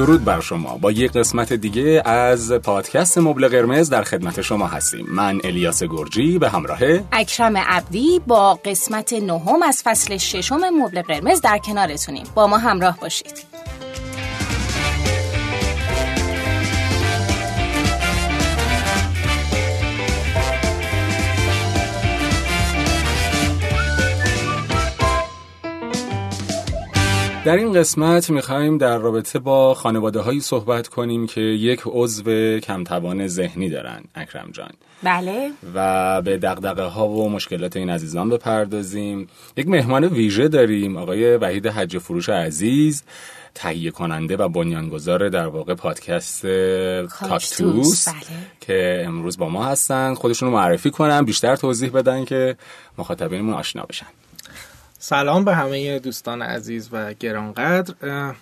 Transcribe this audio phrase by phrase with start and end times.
[0.00, 0.78] درود بر شما.
[0.78, 5.06] با یک قسمت دیگه از پادکست مبل قرمز در خدمت شما هستیم.
[5.08, 6.78] من الیاس گرجی به همراه
[7.12, 12.24] اکرم عبدی با قسمت نهم از فصل ششم مبل قرمز در کنارتونیم.
[12.34, 13.59] با ما همراه باشید.
[27.44, 33.26] در این قسمت می‌خوایم در رابطه با خانواده هایی صحبت کنیم که یک عضو کمتوان
[33.26, 34.70] ذهنی دارن اکرم جان.
[35.02, 35.50] بله.
[35.74, 39.28] و به دقدقه ها و مشکلات این عزیزان بپردازیم.
[39.56, 43.02] یک مهمان ویژه داریم آقای وحید حج فروش عزیز
[43.54, 46.46] تهیه کننده و بنیانگذار در واقع پادکست
[47.06, 48.16] کاکتوس بله.
[48.60, 50.14] که امروز با ما هستن.
[50.14, 52.56] خودشون رو معرفی کنن بیشتر توضیح بدن که
[52.98, 54.06] مخاطبینمون آشنا بشن.
[55.02, 57.94] سلام به همه دوستان عزیز و گرانقدر.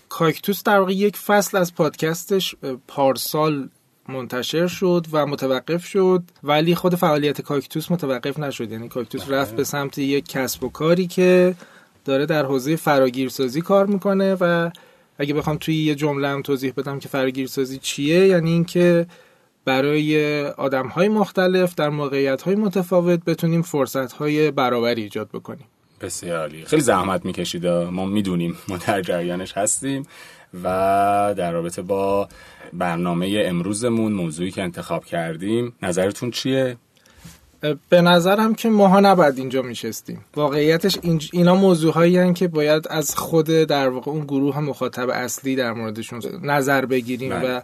[0.09, 2.55] کاکتوس در واقع یک فصل از پادکستش
[2.88, 3.69] پارسال
[4.09, 8.73] منتشر شد و متوقف شد ولی خود فعالیت کاکتوس متوقف نشد.
[8.73, 11.55] یعنی کاکتوس رفت به سمت یک کسب و کاری که
[12.05, 14.71] داره در حوزه فراگیرسازی کار می‌کنه و
[15.19, 19.07] اگه بخوام توی یه جمله هم توضیح بدم که فراگیرسازی چیه یعنی اینکه
[19.65, 25.66] برای آدم های مختلف در موقعیت های متفاوت بتونیم فرصت های برابری ایجاد بکنیم.
[26.01, 30.07] بسیار عالی خیلی زحمت می‌کشید ما می‌دونیم ما در جریانش هستیم
[30.65, 32.29] و در رابطه با
[32.73, 36.76] برنامه امروزمون موضوعی که انتخاب کردیم نظرتون چیه؟
[37.88, 41.30] به نظرم که ماها نباید اینجا میشستیم واقعیتش اینج...
[41.32, 46.23] اینا موضوع هایی که باید از خود در واقع اون گروه مخاطب اصلی در موردشون
[46.43, 47.63] نظر بگیریم بله.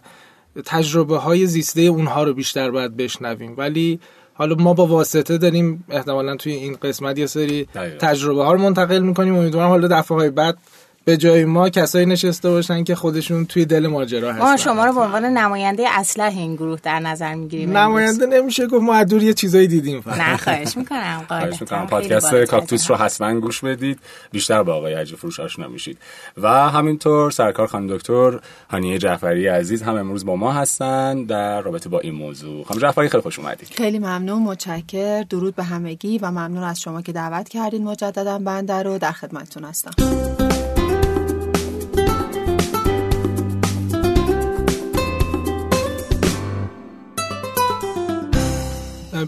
[0.55, 3.99] و تجربه های زیسته اونها رو بیشتر باید بشنویم ولی
[4.37, 7.97] حالا ما با واسطه داریم احتمالا توی این قسمت یه سری دقیقا.
[8.07, 10.57] تجربه ها رو منتقل می‌کنیم امیدوارم حالا دفعه های بعد
[11.05, 14.45] به جای ما کسایی نشسته باشن که خودشون توی دل ماجرا هستن.
[14.45, 17.77] ما شما رو به عنوان نماینده اصلح این گروه در نظر می‌گیریم.
[17.77, 20.19] نماینده نمیشه گفت ما از دور یه چیزایی دیدیم فقط.
[20.19, 21.87] نه خواهش می‌کنم خواهش می‌کنم.
[21.87, 23.99] پادکست کاکتوس رو حتما گوش بدید.
[24.31, 25.97] بیشتر با آقای حج فروش آشنا میشید.
[26.37, 31.89] و همینطور سرکار خانم دکتر هانیه جعفری عزیز هم امروز با ما هستن در رابطه
[31.89, 32.63] با این موضوع.
[32.63, 33.67] خانم جعفری خیلی خوش اومدید.
[33.77, 35.23] خیلی ممنون متشکر.
[35.23, 39.63] درود به همگی و ممنون از شما که دعوت کردین مجددا بنده رو در خدمتتون
[39.63, 39.91] هستم.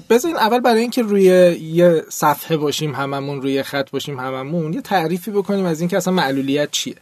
[0.09, 1.24] بذارین اول برای اینکه روی
[1.62, 6.72] یه صفحه باشیم هممون روی خط باشیم هممون یه تعریفی بکنیم از اینکه اصلا معلولیت
[6.72, 6.96] چیه.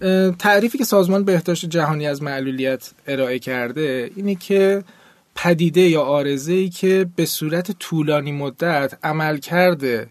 [0.00, 0.30] بله.
[0.38, 4.84] تعریفی که سازمان بهداشت جهانی از معلولیت ارائه کرده اینه که
[5.34, 10.08] پدیده یا آرزه ای که به صورت طولانی مدت عمل کرده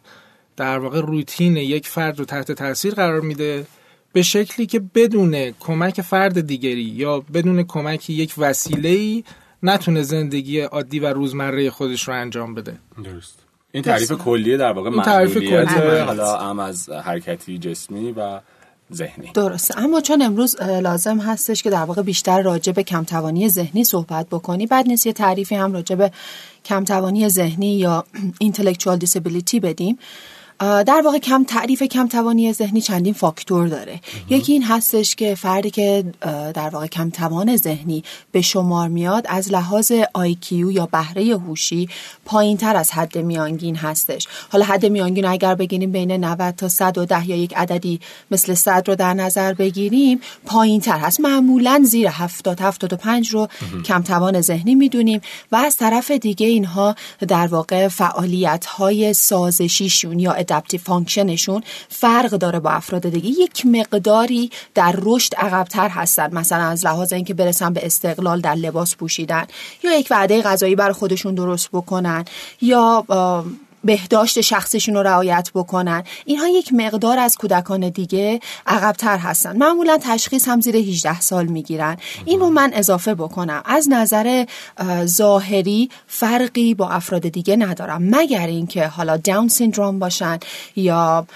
[0.58, 3.66] در واقع روتین یک فرد رو تحت تاثیر قرار میده
[4.14, 9.24] به شکلی که بدون کمک فرد دیگری یا بدون کمک یک وسیله ای
[9.64, 12.78] نتونه زندگی عادی و روزمره خودش رو انجام بده.
[13.04, 13.40] درست.
[13.72, 16.04] این تعریف کلیه در واقع این تعریف کلیه.
[16.04, 18.40] حالا هم از حرکتی جسمی و
[18.94, 19.32] ذهنی.
[19.34, 19.80] درسته.
[19.80, 24.68] اما چون امروز لازم هستش که در واقع بیشتر راجع به کمتوانی ذهنی صحبت بکنی
[24.68, 26.12] بعد نیست یه تعریفی هم راجع به
[26.66, 28.06] کمتوانی ذهنی یا
[28.48, 29.98] intellectual disability بدیم.
[30.60, 34.00] در واقع کم تعریف کمتوانی ذهنی چندین فاکتور داره.
[34.30, 36.04] یکی این هستش که فردی که
[36.54, 41.90] در واقع کمتوان ذهنی به شمار میاد از لحاظ IQ یا بهره هوشی
[42.26, 44.28] پایین تر از حد میانگین هستش.
[44.50, 48.00] حالا حد میانگین اگر بگیریم بین 90 تا 110 یا یک عددی
[48.32, 51.20] مثل 100 رو در نظر بگیریم پایین تر هست.
[51.20, 53.48] معمولا زیر 70 75 رو
[53.86, 56.96] کمتوان ذهنی می‌دونیم و از طرف دیگه اینها
[57.28, 63.30] در واقع فعالیت های سازشیشون یا adaptive function شون فرق داره با افراد دیگه.
[63.30, 66.34] یک مقداری در رشد عقبتر هستن.
[66.34, 69.46] مثلا از لحاظ اینکه برسن به استقلال در لباس پوشیدن.
[69.84, 72.26] یا یک وعده غذایی برای خودشون درست بکنن.
[72.62, 73.06] یا
[73.88, 76.04] بهداشت شخصیشون رو رعایت بکنن.
[76.26, 79.58] اینها یک مقدار از کودکان دیگه عقبتر هستن.
[79.58, 81.98] معمولا تشخیص هم زیر 18 سال می‌گیرن.
[82.26, 83.62] این رو من اضافه بکنم.
[83.66, 84.46] از نظر
[84.78, 88.02] اه، ظاهری فرقی با افراد دیگه ندارم.
[88.04, 90.40] مگر اینکه حالا داون سیندروم باشن
[90.76, 91.28] یا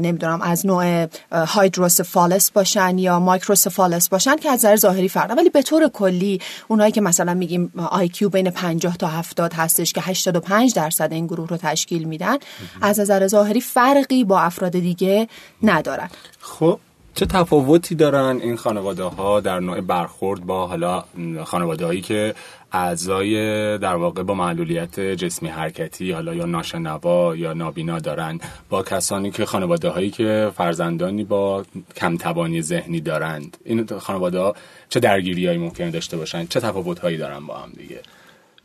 [0.00, 5.62] نمی‌دونم از نوع هایدروسفالس باشن یا مایکروسفالس باشن که از نظر ظاهری فرق ولی به
[5.62, 11.12] طور کلی اونایی که مثلا میگیم آیکیو بین 50 تا 70 هستش که 85 درصد
[11.12, 12.36] این گروه رو تشکیل میدن.
[12.80, 15.28] از نظر ظاهری فرقی با افراد دیگه
[15.62, 16.10] ندارن.
[16.40, 16.80] خب
[17.14, 21.04] چه تفاوتی دارن این خانواده ها در نوع برخورد با حالا
[21.44, 22.34] خانواده هایی که
[22.72, 23.34] اعضای
[23.78, 29.46] در واقع با معلولیت جسمی حرکتی حالا یا ناشنوا یا نابینا دارن با کسانی که
[29.46, 31.64] خانواده هایی که فرزندانی با
[31.96, 33.56] کمتوانی ذهنی دارند.
[33.64, 34.54] این خانواده ها
[34.88, 38.00] چه درگیری هایی ممکنه داشته باشن؟ چه تفاوت هایی دارن با هم دیگه؟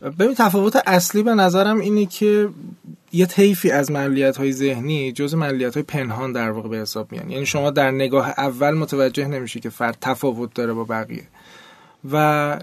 [0.01, 2.49] ببین تفاوت اصلی به نظرم اینه که
[3.11, 7.29] یه طیفی از معلولیت های ذهنی جز معلولیت های پنهان در واقع به حساب میان.
[7.29, 11.23] یعنی شما در نگاه اول متوجه نمیشی که فرد تفاوت داره با بقیه.
[12.11, 12.59] و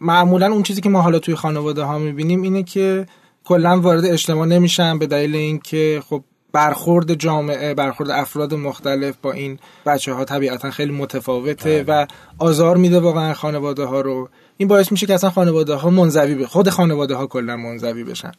[0.00, 3.06] معمولا اون چیزی که ما حالا توی خانواده ها می‌بینیم اینه که
[3.44, 6.24] کلا وارد اجتماع نمیشن به دلیل اینکه خب
[6.54, 12.02] برخورد جامعه برخورد افراد مختلف با این بچه ها طبیعتا خیلی متفاوته بله.
[12.02, 12.06] و
[12.38, 14.28] آزار میده واقعا خانواده ها رو.
[14.56, 18.32] این باعث میشه که اصلا خانواده ها منزوی به خود خانواده ها کلا منزوی بشن.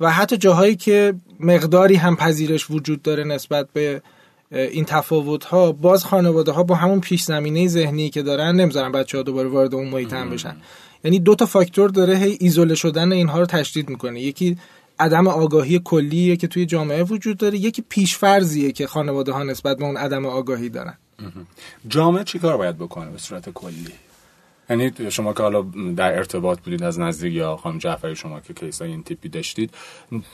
[0.00, 4.02] و حتی جاهایی که مقداری هم پذیرش وجود داره نسبت به
[4.50, 9.18] این تفاوت ها باز خانواده ها با همون پیش زمینه ذهنی که دارن نمی‌ذارن بچه
[9.18, 10.56] ها دوباره وارد اون محیط هم بشن.
[11.04, 14.20] یعنی دو تا فاکتور داره هی ایزوله شدن اینها رو تشدید می‌کنه.
[14.20, 14.56] یکی
[14.98, 17.58] عدم آگاهی کلیه که توی جامعه وجود داره.
[17.58, 20.98] یکی پیشفرزیه که خانواده ها نسبت به اون عدم آگاهی دارن.
[21.88, 23.92] جامعه چیکار باید بکنه به صورت کلی؟
[24.70, 25.62] یعنی شما که حالا
[25.96, 29.70] در ارتباط بودید از نزدیک یا خانم جعفری شما که کیسای این تیپی داشتید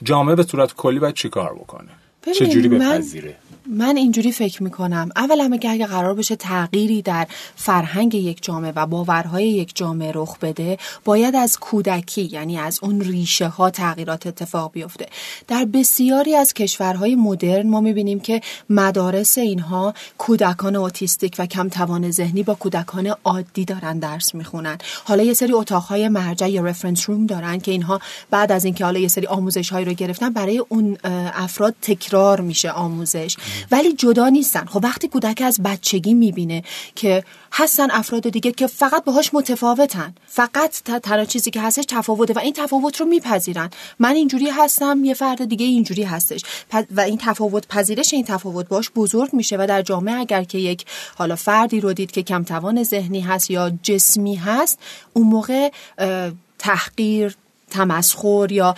[0.02, 1.90] جامعه به صورت کلی باید چیکار بکنه؟
[2.34, 3.36] چجوری بپذیره؟
[3.66, 5.08] من اینجوری فکر می‌کنم.
[5.16, 7.26] اول همه اگه قرار بشه تغییری در
[7.56, 13.00] فرهنگ یک جامعه و باورهای یک جامعه رخ بده باید از کودکی یعنی از اون
[13.00, 15.06] ریشه ها تغییرات اتفاق بیفته.
[15.48, 18.40] در بسیاری از کشورهای مدرن ما می‌بینیم که
[18.70, 24.78] مدارس اینها کودکان اوتیستیک و کم توان ذهنی با کودکان عادی دارن درس می‌خونن.
[25.04, 28.00] حالا یه سری اتاقهای مرجع یا رفرنس روم دارن که اینها
[28.30, 30.98] بعد از اینکه حالا یه سری آموزش هایی رو گرفتن برای اون
[31.34, 31.74] افراد
[32.10, 33.36] تکرار میشه آموزش.
[33.70, 34.64] ولی جدا نیستن.
[34.64, 36.62] خب وقتی کودک از بچگی می‌بینه
[36.94, 42.38] که هستن افراد دیگه که فقط باهاش متفاوتن فقط تنها چیزی که هستش تفاوته و
[42.38, 43.70] این تفاوت رو میپذیرن.
[43.98, 46.42] من اینجوری هستم یه فرد دیگه اینجوری هستش.
[46.90, 50.86] و این تفاوت پذیرش این تفاوت باش بزرگ میشه و در جامعه اگر که یک
[51.16, 54.78] حالا فردی رو دید که کم توان ذهنی هست یا جسمی هست
[55.12, 55.70] اون موقع
[56.58, 57.36] تحقیر
[57.70, 58.74] تمسخر یا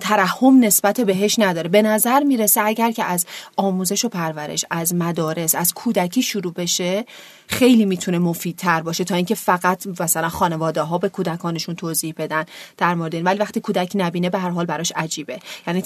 [0.00, 1.68] ترحم نسبت بهش نداره.
[1.68, 3.26] به نظر می‌رسه اگر که از
[3.56, 7.04] آموزش و پرورش از مدارس از کودکی شروع بشه
[7.46, 12.44] خیلی می‌تونه مفیدتر باشه تا اینکه فقط مثلا خانواده ها به کودکانشون توضیح بدن
[12.76, 13.24] در مورد این.
[13.24, 15.38] ولی وقتی کودک نبینه به هر حال براش عجیبه.
[15.66, 15.82] یعنی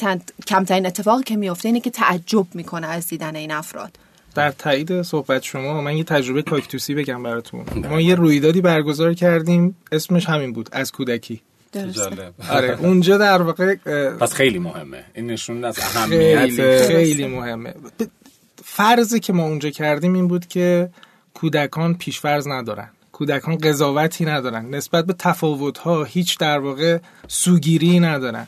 [0.47, 3.99] کمترین اتفاقی که میفته اینه که تعجب می‌کنه از دیدن این افراد.
[4.35, 7.65] در تایید صحبت شما من یه تجربه کاکتوسی بگم براتون.
[7.91, 11.41] ما یه رویدادی برگزار کردیم اسمش همین بود از کودکی.
[12.51, 13.75] آره اونجا در واقع
[14.21, 15.05] پس خیلی مهمه.
[15.15, 17.75] این نشون از اهمیت خیلی, خیلی مهمه.
[18.65, 20.91] فرضی که ما اونجا کردیم این بود که
[21.35, 22.89] کودکان پیشفرض ندارن.
[23.13, 24.75] کودکان قضاوتی ندارن.
[24.75, 26.99] نسبت به تفاوت ها هیچ در واقع
[27.29, 28.47] سوگیری ندارن.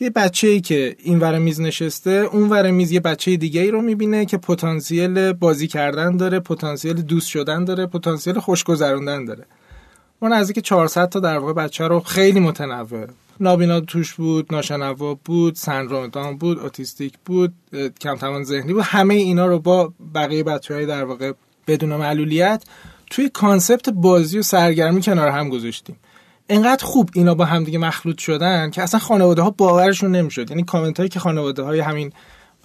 [0.00, 3.70] یه بچه ای که این ور میز نشسته اون ور میز یه بچه دیگه ای
[3.70, 9.44] رو می‌بینه که پتانسیل بازی کردن داره پتانسیل دوست شدن داره پتانسیل خوشگذروندن داره.
[10.22, 13.06] ما نزدیک 400 تا در واقع بچه رو خیلی متنوع.
[13.40, 17.54] نابینا توش بود ناشنوا بود سندروم بود اوتیستیک بود
[18.00, 18.82] کم توان ذهنی بود.
[18.86, 21.32] همه اینا رو با بقیه بچه های در واقع
[21.66, 22.64] بدون معلولیت
[23.10, 25.96] توی concept بازی و سرگرمی کنار هم گذاشتیم.
[26.48, 30.50] انقدر خوب اینا با هم دیگه مخلوط شدن که اصلا خانواده ها باورشون نمی‌شد.
[30.50, 32.12] یعنی کامنت هایی که خانواده های همین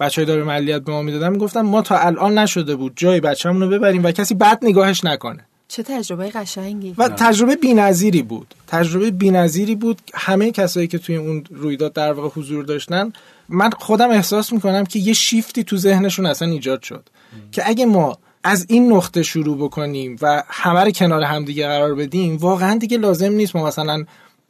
[0.00, 3.62] بچه های دارای معلولیت به ما می‌دادن می‌گفتن ما تا الان نشده بود جای بچه‌مون
[3.62, 5.46] رو ببریم و کسی بد نگاهش نکنه.
[5.74, 6.94] چه تجربه قشنگی.
[6.98, 8.54] و تجربه بی‌نظیری بود.
[8.66, 10.00] تجربه بی‌نظیری بود.
[10.14, 13.12] همه کسایی که توی اون رویداد در واقع حضور داشتن
[13.48, 17.08] من خودم احساس می‌کنم که یه شیفتی تو ذهنشون اصلا ایجاد شد.
[17.52, 22.36] که اگه ما از این نقطه شروع بکنیم و همه رو کنار همدیگه قرار بدیم
[22.36, 24.04] واقعا دیگه لازم نیست ما مثلا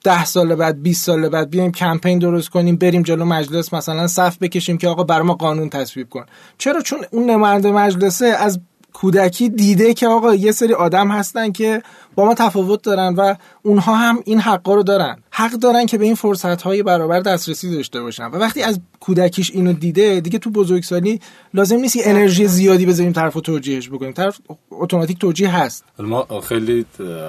[0.05, 4.39] ده سال بعد 20 سال بعد بیایم کمپین درست کنیم بریم جلو مجلس مثلا صف
[4.39, 6.27] بکشیم که آقا بر ما قانون تصویب کن.
[6.59, 8.61] چرا؟ چون اون نماینده مجلسه از
[8.95, 11.83] کودکی دیده که آقا یه سری آدم هستن که
[12.15, 15.17] با ما تفاوت دارن و اونها هم این حقا رو دارن.
[15.31, 18.27] حق دارن که به این فرصت های برابر دسترسی داشته باشن.
[18.27, 21.21] و وقتی از کودکیش اینو دیده دیگه تو بزرگسالی
[21.55, 24.13] لازم نیست انرژی زیادی بذاریم طرف توجیهش بکنیم.
[24.13, 24.39] طرف
[24.71, 25.85] اتوماتیک توجیه هست.
[25.99, 26.87] ما خیلی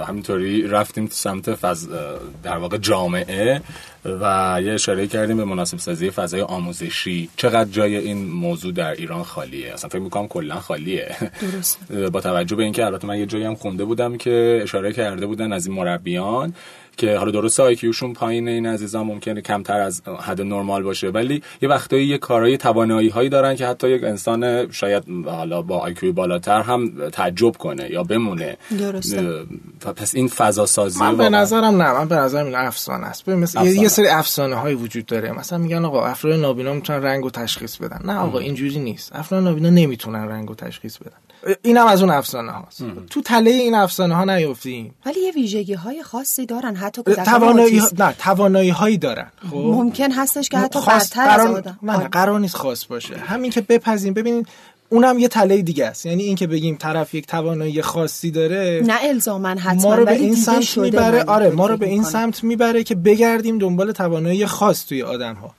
[0.07, 1.87] همینطوری رفتیم تو سمت فض...
[2.43, 3.61] در واقع جامعه
[4.05, 7.29] و یه اشاره کردیم به مناسب سازی فضای آموزشی.
[7.37, 11.15] چقدر جای این موضوع در ایران خالیه؟ اصلا فکر می‌کنم کلا خالیه.
[11.41, 11.79] درست
[12.13, 15.53] با توجه به اینکه البته من یه جایی هم خونده بودم که اشاره کرده بودن
[15.53, 16.53] از این مربیان
[16.97, 21.69] که حالا درسته آیکیوشون پایین این عزیزان ممکنه کمتر از حد نرمال باشه ولی یه
[21.69, 26.61] وقتایی یه کارهای توانایی هایی دارن که حتی یک انسان شاید حالا با آیکیو بالاتر
[26.61, 28.57] هم تعجب کنه یا بمونه.
[28.79, 29.45] درسته.
[29.95, 33.29] پس این فضا سازی من به نظرم نه من به نظرم این افسانه است.
[33.29, 34.55] مثل یه سری افسانه.
[34.55, 35.31] هایی وجود داره.
[35.31, 38.01] مثلا میگن آقا افراد نابینا می‌تونن رنگ و تشخیص بدن.
[38.05, 39.15] نه آقا اینجوری نیست.
[39.15, 41.17] افراد نابینا نمی‌تونن رنگ و تشخیص بدن.
[41.61, 44.93] اینم از اون افسانه هاست تو تله این افسانه ها نیفتیم.
[45.05, 49.27] ولی یه ویژگی های خاصی دارن حتی توانایی نه توانایی هایی دارن.
[49.49, 49.55] خب.
[49.55, 51.79] ممکن هستش که حتی برتر از آدم.
[51.83, 53.17] نه قرار نیست خاص باشه.
[53.17, 54.47] همین که بپذیم ببینید
[54.89, 56.05] اونم یه تله دیگه است.
[56.05, 60.35] یعنی اینکه بگیم طرف یک توانایی خاصی داره نه الزاما حتما ما رو به این
[60.35, 61.23] سمت می‌بره.
[61.23, 65.55] آره ما رو به این سمت می‌بره که بگردیم دنبال توانایی خاص توی آدم ها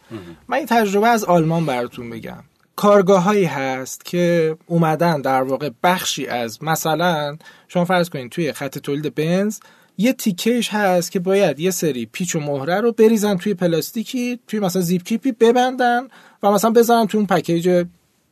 [0.48, 2.42] من این تجربه از آلمان براتون بگم.
[2.76, 7.36] کارگاه هایی هست که اومدن در واقع بخشی از مثلا
[7.68, 9.58] شما فرض کنید توی خط تولید بنز
[9.98, 14.60] یه تیکش هست که باید یه سری پیچ و مهره رو بریزن توی پلاستیکی توی
[14.60, 16.08] مثلا زیپ کیپی ببندن
[16.42, 17.86] و مثلا بذارن توی اون پکیج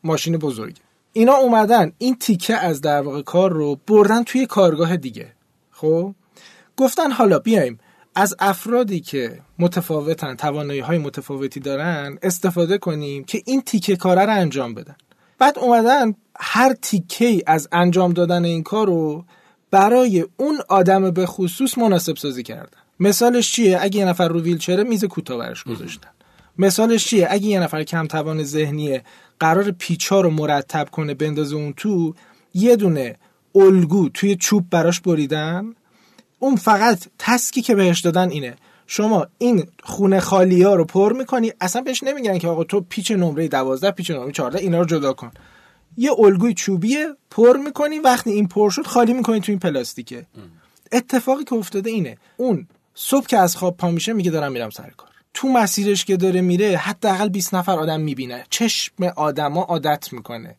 [0.04, 0.76] ماشین بزرگ.
[1.12, 5.32] اینا اومدن این تیکه از در واقع کار رو بردن توی کارگاه دیگه.
[5.70, 6.14] خب؟
[6.76, 7.78] گفتن حالا بیایم
[8.14, 14.32] از افرادی که متفاوتن توانایی های متفاوتی دارن استفاده کنیم که این تیکه کاره رو
[14.32, 14.96] انجام بدن.
[15.38, 19.24] بعد اومدن هر تیکه از انجام دادن این کار رو
[19.70, 22.78] برای اون آدم به خصوص مناسب سازی کردن.
[23.00, 26.08] مثالش چیه؟ اگه یه نفر رو ویلچره میز کوتاه برش گذاشتن.
[26.58, 29.04] مثالش چیه؟ اگه یه نفر کم توان ذهنیه
[29.40, 32.14] قرار پیچا رو مرتب کنه بندازه اون تو
[32.54, 33.16] یه دونه
[33.54, 35.74] الگو توی چوب براش بریدن
[36.44, 38.56] اون فقط تسکی که بهش دادن اینه.
[38.86, 43.10] شما این خونه خالی ها رو پر می‌کنی اصلا بهش نمیگن که آقا تو پیچ
[43.10, 45.30] نمره 12 پیچ نمره 14 اینا رو جدا کن.
[45.96, 50.26] یه الگوی چوبیه پر می‌کنی وقتی این پر شد خالی می‌کنی تو این پلاستیکه.
[50.92, 52.16] اتفاقی که افتاده اینه.
[52.36, 55.08] اون صبح که از خواب پا میشه میگه دارم میرم سر کار.
[55.34, 58.44] تو مسیرش که داره میره حداقل 20 نفر آدم می‌بینه.
[58.50, 60.56] چشم آدما عادت می‌کنه.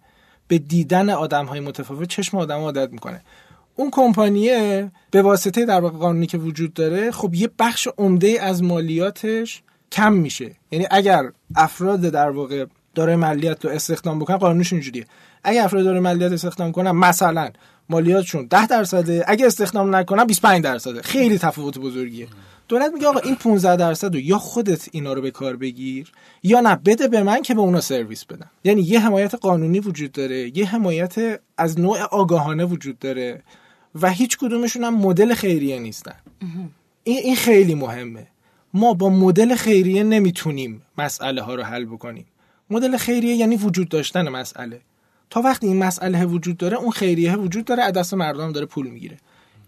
[0.48, 3.22] به دیدن آدم های متفاوت چشم آدم عادت می‌کنه.
[3.76, 8.64] اون کمپانیه به واسطه در واقع قانونی که وجود داره خب یه بخش عمده از
[8.64, 10.56] مالیاتش کم میشه.
[10.72, 12.66] یعنی اگر افراد در واقع
[12.96, 15.06] داره مالیات رو استخدام بکنن قانونش اینجوریه.
[15.44, 17.50] اگر افراد داره مالیات استخدام کنن مثلا
[17.90, 21.02] مالیاتشون 10 درصده اگه استخدام نکنن 25 درصده.
[21.02, 22.28] خیلی تفاوت بزرگیه.
[22.68, 26.12] دولت میگه آقا این 15 درصد رو یا خودت اینا رو به کار بگیر
[26.44, 28.50] یا نه بده به من که به اونا سرویس بدم.
[28.64, 33.44] یعنی یه حمایت قانونی وجود داره یه حمایت از نوع آگاهانه وجود داره.
[34.02, 36.16] و هیچ کدومشون هم مدل خیریه نیستن.
[37.04, 38.28] این این خیلی مهمه.
[38.74, 42.26] ما با مدل خیریه نمی‌تونیم مسئله ها رو حل بکنیم.
[42.70, 44.82] مدل خیریه یعنی وجود داشتن مسئله.
[45.30, 49.18] تا وقتی این مسئله وجود داره اون خیریه وجود داره دست مردم داره پول می‌گیره.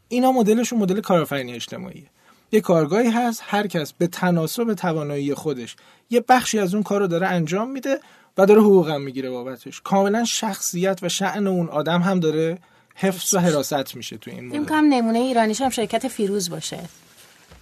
[0.07, 2.07] اینا مدلشون مدل کارآفرینی اجتماعیه.
[2.51, 5.75] یه کارگاهی هست هر کس به تناسب توانایی خودش
[6.09, 7.99] یه بخشی از اون کار رو داره انجام میده
[8.37, 9.81] و داره حقوقم می‌گیره بابتش.
[9.81, 12.57] کاملا شخصیت و شعن اون آدم هم داره
[12.99, 14.69] حفظ و حراست میشه تو این مورد.
[14.69, 16.79] کم نمونه ایرانیش هم شرکت فیروز باشه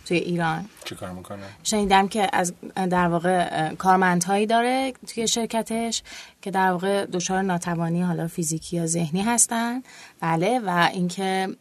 [0.05, 0.69] توی ایران.
[0.85, 6.03] چی کار می‌کنه؟ شنیدم که از در واقع کارمندهایی داره توی شرکتش
[6.41, 9.83] که در واقع دچار ناتوانی حالا فیزیکی یا ذهنی هستن.
[10.21, 11.55] بله و اینکه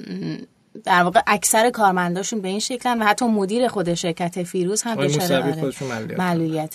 [0.84, 5.54] در واقع اکثر کارمنداشون به این شکلن و حتی مدیر خود شرکت فیروز هم دچار
[6.18, 6.74] معلولیت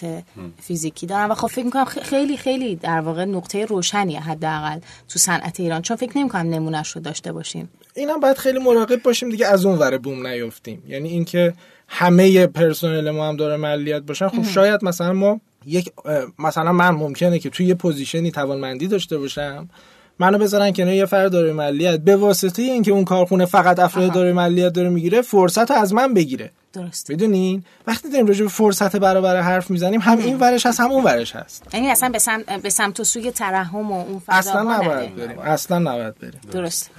[0.62, 4.80] فیزیکی دارن و خب فکر می‌کنم خیلی خیلی در واقع نقطه روشنیه حداقل
[5.10, 5.82] تو صنعت ایران.
[5.82, 7.70] چون فکر نمی‌کنم نمونهش رو داشته باشیم.
[7.96, 10.84] اینم باید خیلی مراقب باشیم دیگه از اون ور بوم نیفتیم.
[10.88, 11.54] یعنی اینکه
[11.88, 15.92] همه پرسنل ما هم داره مالیات باشن خب شاید مثلا ما یک
[16.40, 19.70] مثلا من ممکنه که توی یه پوزیشنی توانمندی داشته باشم
[20.20, 22.00] منو بذارن کنار یه فرد داره مالیات.
[22.00, 26.52] به واسطه اینکه اون کارخونه فقط افراد داره مالیات داره می‌گیره فرصت از من بگیره.
[26.74, 27.10] درست.
[27.10, 31.04] می‌دونین وقتی داریم راجع به فرصت برابر حرف می‌زنیم هم این ورش هست هم اون
[31.04, 31.64] ورش هست.
[31.74, 35.40] یعنی اصلا به سمت به سمت و سوی ترحم و اون اصلا نباید بریم.
[35.40, 36.40] اصلا نباید بریم.
[36.52, 36.92] درست.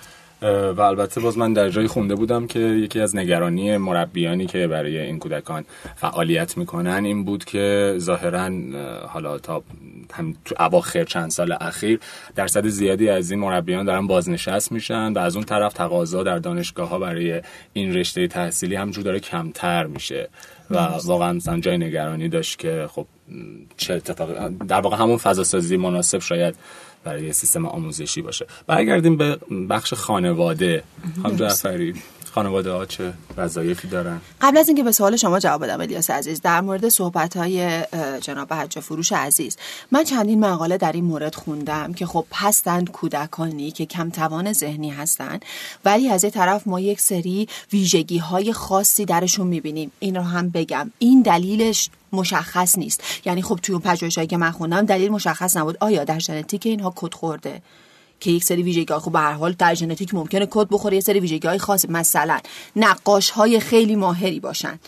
[0.43, 4.99] و البته باز من در جایی خونده بودم که یکی از نگرانی مربیانی که برای
[4.99, 5.65] این کودکان
[5.97, 8.51] فعالیت می‌کنن این بود که ظاهرا
[9.09, 9.63] حالا تا
[10.13, 12.01] هم تو اواخر چند سال اخیر
[12.35, 16.89] درصد زیادی از این مربیان دارن بازنشست میشن و از اون طرف تقاضا در دانشگاه
[16.89, 17.43] ها برای
[17.73, 20.29] این رشته تحصیلی همجور داره کمتر میشه.
[20.71, 23.07] و واقعا مثلا جای نگرانی داشت که خب
[23.77, 26.55] چه اتفاق در واقع همون فضا سازی مناسب شاید
[27.05, 28.47] برای سیستم آموزشی باشه.
[28.67, 29.37] برگردیم به
[29.71, 30.83] بخش خانواده.
[31.23, 31.95] خانم جعفری.
[32.31, 36.41] خانواده ها چه وظایفی دارن؟ قبل از اینکه به سوال شما جواب بدم الیاس عزیز
[36.41, 37.83] در مورد صحبت های
[38.21, 39.57] جناب حج فروش عزیز
[39.91, 44.91] من چندین مقاله در این مورد خوندم که خب هستند کودکانی که کم توان ذهنی
[44.91, 45.45] هستند
[45.85, 49.93] ولی از این طرف ما یک سری ویژگی های خاصی درشون می‌بینیم.
[49.99, 53.03] این رو هم بگم این دلیلش مشخص نیست.
[53.25, 55.77] یعنی خب توی اون پژوهشایی که من خوندم دلیل مشخص نبود.
[55.81, 57.63] آیا در ژنتیک اینها کد خورده؟
[58.21, 61.21] که یک سری ویژگی خب به هر حال در ژنتیک ممکنه کد بخوره یه سری
[61.21, 62.39] ویژگی های خاصی مثلا
[62.77, 64.79] نقاش های خیلی ماهری باشن.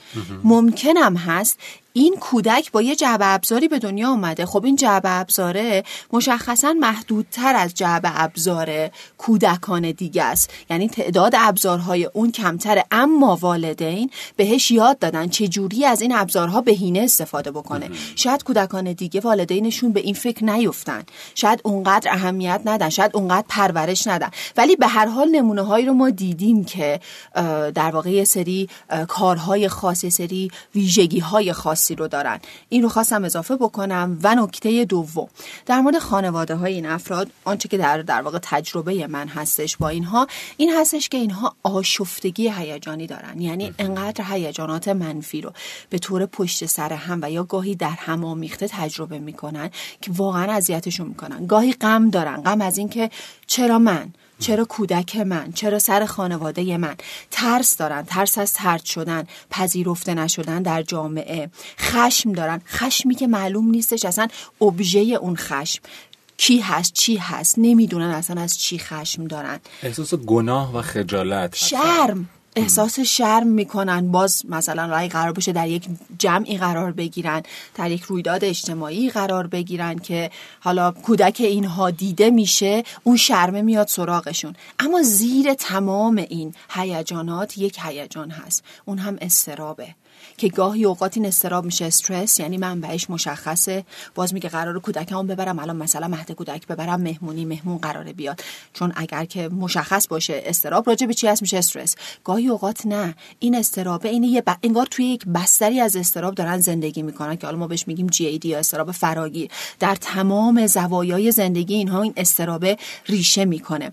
[0.44, 1.58] ممکنم هست
[1.92, 4.46] این کودک با یه جعبه ابزاری به دنیا اومده.
[4.46, 10.50] خب این جعبه ابزاره مشخصا محدودتر از جعبه ابزار کودکان دیگه است.
[10.70, 16.60] یعنی تعداد ابزارهای اون کمتره اما والدین بهش یاد دادن چه جوری از این ابزارها
[16.60, 17.90] بهینه استفاده بکنه.
[18.16, 21.02] شاید کودکان دیگه والدینشون به این فکر نیفتن.
[21.34, 22.88] شاید اونقدر اهمیت ندن.
[22.88, 24.30] شاید اونقدر پرورش ندن.
[24.56, 27.00] ولی به هر حال نمونه هایی رو ما دیدیم که
[27.74, 28.68] در واقع یه سری
[29.08, 32.40] کارهای خاص سری ویژگی های خاص رو دارن.
[32.68, 35.28] این رو خواستم اضافه بکنم و نکته دوم.
[35.66, 39.88] در مورد خانواده های این افراد آنچه که در در واقع تجربه من هستش با
[39.88, 43.40] اینها این هستش که اینها آشفتگی هیجانی دارن.
[43.40, 45.52] یعنی انقدر هیجانات منفی رو
[45.90, 49.70] به طور پشت سر هم و یا گاهی در هم آمیخته تجربه می‌کنن
[50.00, 51.46] که واقعا اذیتشون می‌کنن.
[51.46, 52.36] گاهی غم دارن.
[52.36, 53.10] غم از اینکه
[53.46, 54.12] چرا من
[54.42, 56.96] چرا کودک من چرا سر خانواده من؟
[57.30, 61.50] ترس دارن ترس از ترد شدن پذیرفته نشدن در جامعه.
[61.78, 62.62] خشم دارن.
[62.66, 64.28] خشمی که معلوم نیستش اصلا
[64.60, 65.82] ابژه اون خشم.
[66.36, 69.60] کی هست چی هست؟ نمی‌دونن اصلا از چی خشم دارن.
[69.82, 72.28] احساس گناه و خجالت شرم.
[72.56, 74.10] احساس شرم می‌کنن.
[74.12, 77.42] باز مثلا رای قرار بشه در یک جمعی قرار بگیرن
[77.74, 80.30] در یک رویداد اجتماعی قرار بگیرن که
[80.60, 84.56] حالا کودک اینها دیده میشه اون شرمه میاد سراغشون.
[84.78, 88.64] اما زیر تمام این هیجانات یک هیجان هست.
[88.84, 89.94] اون هم استرابه
[90.36, 91.84] که گاهی اوقات این استراب میشه.
[91.84, 93.84] استرس یعنی منبعش مشخصه.
[94.14, 95.58] باز میگه قرار کودکمون ببرم.
[95.58, 97.00] الان مثلا مهد کودک ببرم.
[97.00, 98.40] مهمونی مهمون قراره بیاد.
[98.72, 101.94] چون اگر که مشخص باشه استراب راجع به چی هست میشه استرس.
[102.24, 103.14] گاهی اوقات نه.
[103.38, 104.56] این استرابه این یه ب...
[104.62, 108.38] انگار توی یک بستری از استراب دارن زندگی می‌کنن که حالا ما بهش میگیم جی
[108.38, 109.50] دی یا استراب فراگیر.
[109.80, 112.76] در تمام زوایای زندگی اینها این استرابه
[113.06, 113.92] ریشه می‌کنه.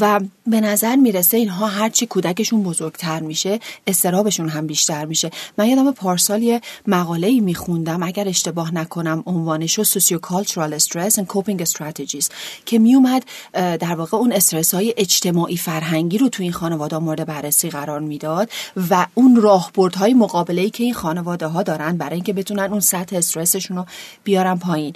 [0.00, 5.30] و به نظر می‌رسه اینها هرچی کودکشون بزرگتر میشه استرابشون هم بیشتر میشه.
[5.62, 11.22] من یادم پارسال یه مقاله ای میخوندم اگر اشتباه نکنم عنوانش رو سوسیوکالچرال استرس and
[11.22, 12.26] coping strategies
[12.66, 17.70] که میومد در واقع اون استرس های اجتماعی فرهنگی رو تو این خانواده مورد بررسی
[17.70, 18.50] قرار می‌داد
[18.90, 23.16] و اون راهبردهای مقابله ای که این خانواده ها دارن برای اینکه بتونن اون سطح
[23.16, 23.86] استرسشون رو
[24.24, 24.94] بیارن پایین.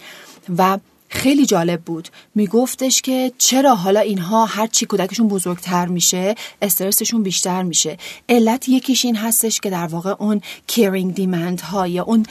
[0.58, 2.08] و خیلی جالب بود.
[2.34, 7.96] میگفتش که چرا حالا اینها هر چی کودکشون بزرگتر میشه استرسشون بیشتر میشه.
[8.28, 12.26] علت یکیش این هستش که در واقع اون کیرینگ دیمند ها یا اون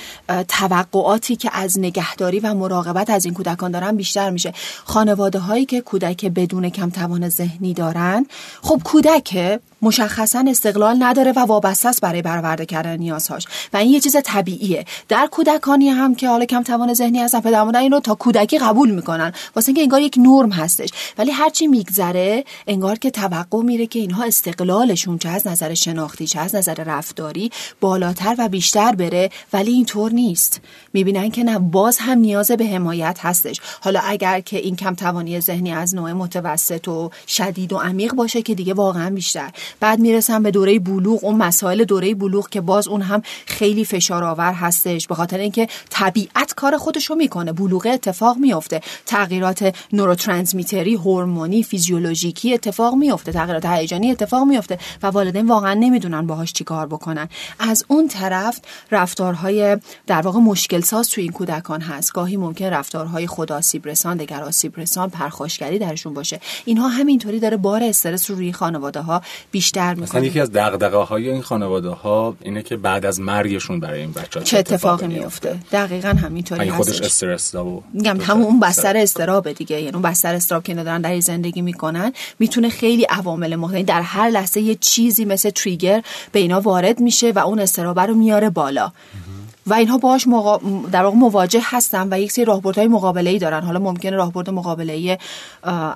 [0.47, 4.53] توقعاتی که از نگهداری و مراقبت از این کودکان دارن بیشتر میشه.
[4.83, 8.25] خانواده هایی که کودک بدون کم توان ذهنی دارن
[8.61, 13.47] خب کودک مشخصا استقلال نداره و وابسته است برای برآورده کردن نیازهاش.
[13.73, 14.85] و این یه چیز طبیعیه.
[15.09, 18.91] در کودکانی هم که حالا کم توان ذهنی هستن پدر مادر اینو تا کودکی قبول
[18.91, 19.33] می‌کنن.
[19.55, 20.89] واسه اینکه انگار یک نرم هستش.
[21.17, 26.39] ولی هرچی میگذره انگار که توقع میره که اینها استقلالشون چه از نظر شناختی چه
[26.39, 29.29] از نظر رفتاری بالاتر و بیشتر بره.
[29.53, 30.61] ولی اینطور نیست.
[30.93, 33.61] می‌بینن که نه باز هم نیاز به حمایت هستش.
[33.81, 38.41] حالا اگر که این کم توانی ذهنی از نوع متوسط و شدید و عمیق باشه
[38.41, 39.51] که دیگه واقعا بیشتر.
[39.79, 44.23] بعد می‌رسن به دوره بلوغ اون مسائل دوره بلوغ که باز اون هم خیلی فشار
[44.23, 45.07] آور هستش.
[45.07, 47.51] به خاطر اینکه طبیعت کار خودشو می‌کنه.
[47.51, 55.47] بلوغ اتفاق میفته تغییرات نوروترانسمیتری هورمونی فیزیولوژیکی اتفاق میفته تغییرات هیجانی اتفاق میفته و والدین
[55.47, 57.29] واقعا نمی‌دونن باهاش چیکار بکنن.
[57.59, 58.59] از اون طرف
[58.91, 62.13] رفتارهای در واقع مشکل ساز تو این کودکان هست.
[62.13, 66.39] گاهی ممکن رفتارهای خدا آسیب رسان دگر آسیب رسان پرخاشگری درشون باشه.
[66.65, 69.21] اینها همینطوری داره بار استرس رو روی خانواده ها
[69.65, 73.99] بیشتر می‌کنه یکی از دغدغه های این خانواده ها اینه که بعد از مرگشون برای
[73.99, 78.97] این بچه چه اتفاقی میفته دقیقا همینطوری هستش خودش استرس دا و میگم همون بستر
[78.97, 79.81] استرابه دیگه.
[79.81, 84.29] یعنی اون بستر استراب که دارن در زندگی می‌کنن می‌تونه خیلی عوامل مختلف در هر
[84.29, 88.91] لحظه یه چیزی مثل تریگر به اینا وارد میشه و اون استرابه رو میاره بالا.
[89.67, 90.59] و اینها باهاش مقا...
[90.91, 93.61] در واقع مواجه هستن و یک سری راهبردهای مقابله ای دارن.
[93.61, 95.17] حالا ممکنه راهبرد مقابله ای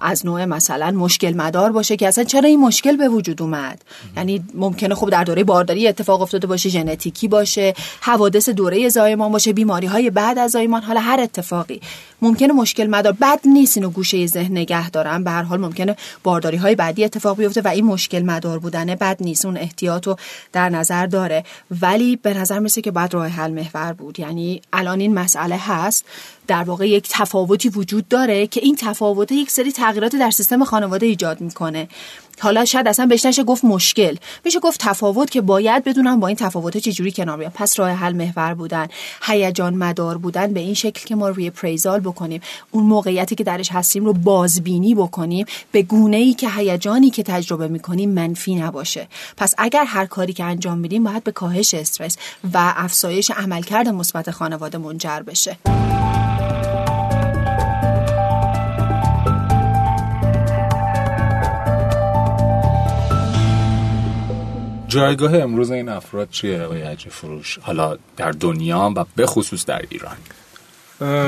[0.02, 3.82] از نوع مثلا مشکل مدار باشه که اصلا چرا این مشکل به وجود اومد؟
[4.18, 9.54] یعنی ممکنه خب در دوره بارداری اتفاق افتاده باشه ژنتیکی باشه حوادث دوره زایمان باشه
[9.54, 11.82] بیماری های بعد از زایمان حالا هر اتفاقی.
[12.22, 15.24] ممکنه مشکل مدار بد نیست اینو گوشه ذهن نگه دارن.
[15.24, 19.18] به هر حال ممکنه بارداری های بعدی اتفاق بیفته و این مشکل مدار بودنه بد
[19.20, 20.16] نیست اون احتیاط رو
[20.54, 21.44] در نظر داره.
[21.82, 24.20] ولی به نظر میسه که بعد راه حل محور بود.
[24.20, 26.06] یعنی الان این مسئله هست.
[26.50, 31.06] در واقع یک تفاوتی وجود داره که این تفاوت یک سری تغییرات در سیستم خانواده
[31.06, 31.88] ایجاد می‌کنه.
[32.40, 34.16] حالا شاید اصلا بهش نشه گفت مشکل.
[34.46, 37.52] میشه گفت تفاوت که باید بدونم با این تفاوت چجوری کنار بیام.
[37.56, 38.88] پس راه حل محور بودن
[39.22, 42.42] هیجان مدار بودن به این شکل که ما روی پریزال بکنیم.
[42.72, 45.46] اون موقعیتی که درش هستیم رو بازبینی بکنیم.
[45.72, 49.08] به گونه ای که هیجانی که تجربه می‌کنیم منفی نباشه.
[49.38, 52.18] پس اگر هر کاری که انجام میدیم باید به کاهش استرس
[52.54, 55.58] و افزایش عملکرد مثبت خانواده منجر بشه.
[64.90, 69.86] جایگاه امروز این افراد چیه آقای حجی فروش؟ حالا در دنیا و به خصوص در
[69.90, 70.18] ایران.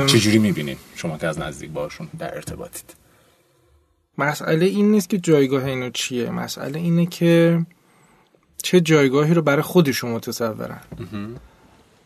[0.06, 2.94] چجوری می‌بینید شما که از نزدیک باشون در ارتباطید؟
[4.18, 6.30] مسئله این نیست که جایگاه اینو چیه.
[6.30, 7.66] مسئله اینه که
[8.62, 10.80] چه جایگاهی رو برای خودشون متصورن.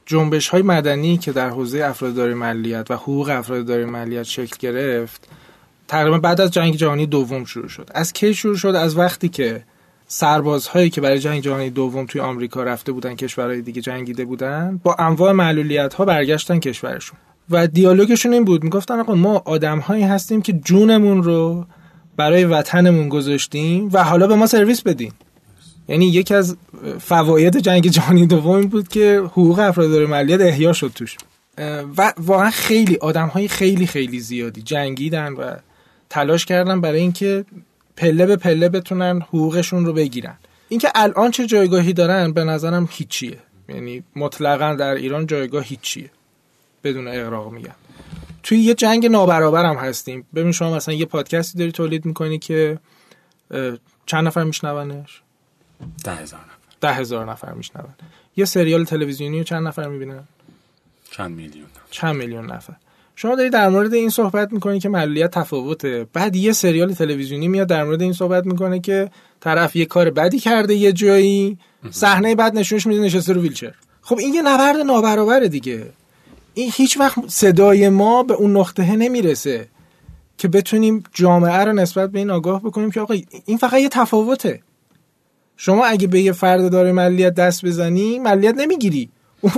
[0.07, 5.29] جنبش های مدنی که در حوزه افرادداری ملیت و حقوق افرادداری ملیت شکل گرفت
[5.88, 7.90] تقریبا بعد از جنگ جهانی دوم شروع شد.
[7.95, 9.64] از کی شروع شد؟ از وقتی که
[10.09, 14.95] سربازهایی که برای جنگ جهانی دوم توی آمریکا رفته بودن کشورهای دیگه جنگیده بودن با
[14.99, 17.19] انواع معلولیت ها برگشتن کشورشون.
[17.51, 21.66] و دیالوگشون این بود می‌گفتن آقا ما آدمهایی هستیم که جونمون رو
[22.16, 25.12] برای وطنمون گذاشتیم و حالا به ما سرویس بدین.
[25.88, 26.57] یعنی یکی از
[26.99, 31.16] فواید جنگ جهانی دوم بود که حقوق افراد ملیت احیا شد توش.
[31.97, 35.55] و واقعا خیلی آدم های خیلی خیلی زیادی جنگیدن و
[36.11, 37.45] تلاش کردن برای اینکه
[37.96, 40.37] پله به پله بتونن حقوقشون رو بگیرن.
[40.68, 43.38] اینکه الان چه جایگاهی دارن به نظرم هیچیه.
[43.68, 46.11] یعنی مطلقا در ایران جایگاه هیچیه.
[46.85, 47.74] بدون اقراق میگم.
[48.42, 50.26] توی یه جنگ نابرابر هم هستیم.
[50.35, 52.78] ببین شما مثلا یه پادکستی داری تولید می‌کنی که
[54.06, 55.22] چند نفر میشنونش؟
[56.04, 56.56] ده هزار نفر.
[56.80, 57.94] ده هزار نفر میشنون.
[58.37, 60.24] یه سریال تلویزیونی رو چند نفر می‌بینن؟
[61.11, 62.74] چند میلیون چند میلیون نفر.
[63.18, 66.07] شما داری در مورد این صحبت می‌کنی که معلولیت تفاوته.
[66.12, 70.38] بعد یه سریال تلویزیونی میاد در مورد این صحبت می‌کنه که طرف یه کار بدی
[70.38, 71.59] کرده یه جایی
[71.90, 73.74] صحنه بعد نشونش میده نشسته رو ویلچر.
[74.00, 75.87] خب این یه نبرد نابرابره دیگه.
[76.55, 79.68] این هیچ وقت صدای ما به اون نقطه نمی‌رسه
[80.38, 84.61] که بتونیم جامعه رو نسبت به این آگاه بکنیم که آقا این فقط یه تفاوته.
[85.57, 89.09] شما اگه به یه فرد دارای معلولیت دست بزنی معلولیت نمی‌گیری.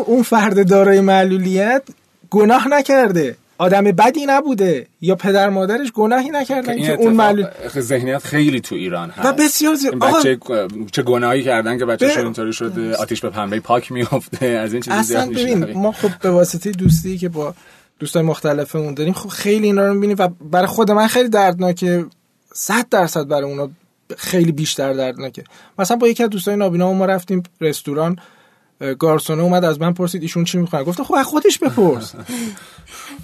[0.06, 1.82] اون فرد دارای معلولیت
[2.30, 3.36] گناه نکرده.
[3.58, 7.46] آدم بدی نبوده یا پدر مادرش گناهی نکردن که اون معلول
[7.78, 9.28] ذهنیت خیلی تو ایران هست.
[9.28, 10.38] و بسیار زیاد بچه
[10.92, 15.02] چه گناهی کردن که بچه‌شون اینطوری شده آتیش به پنبه پاک میافته از این چیزا
[15.02, 17.54] زیاد ببین ما خب به واسطه دوستی که با
[17.98, 22.04] دوستای مختلفمون داریم خب خیلی اینا رو می‌بینیم و برای خود من خیلی دردناکه.
[22.52, 23.70] 100 درصد برای اونا
[24.16, 25.44] خیلی بیشتر دردناکه.
[25.78, 28.18] مثلا با یکی از دوستای نابینا ما رفتیم رستوران.
[28.98, 32.14] گارسونه اومد از من پرسید ایشون چی می‌خواد؟ گفتم خب از خودش بپرس.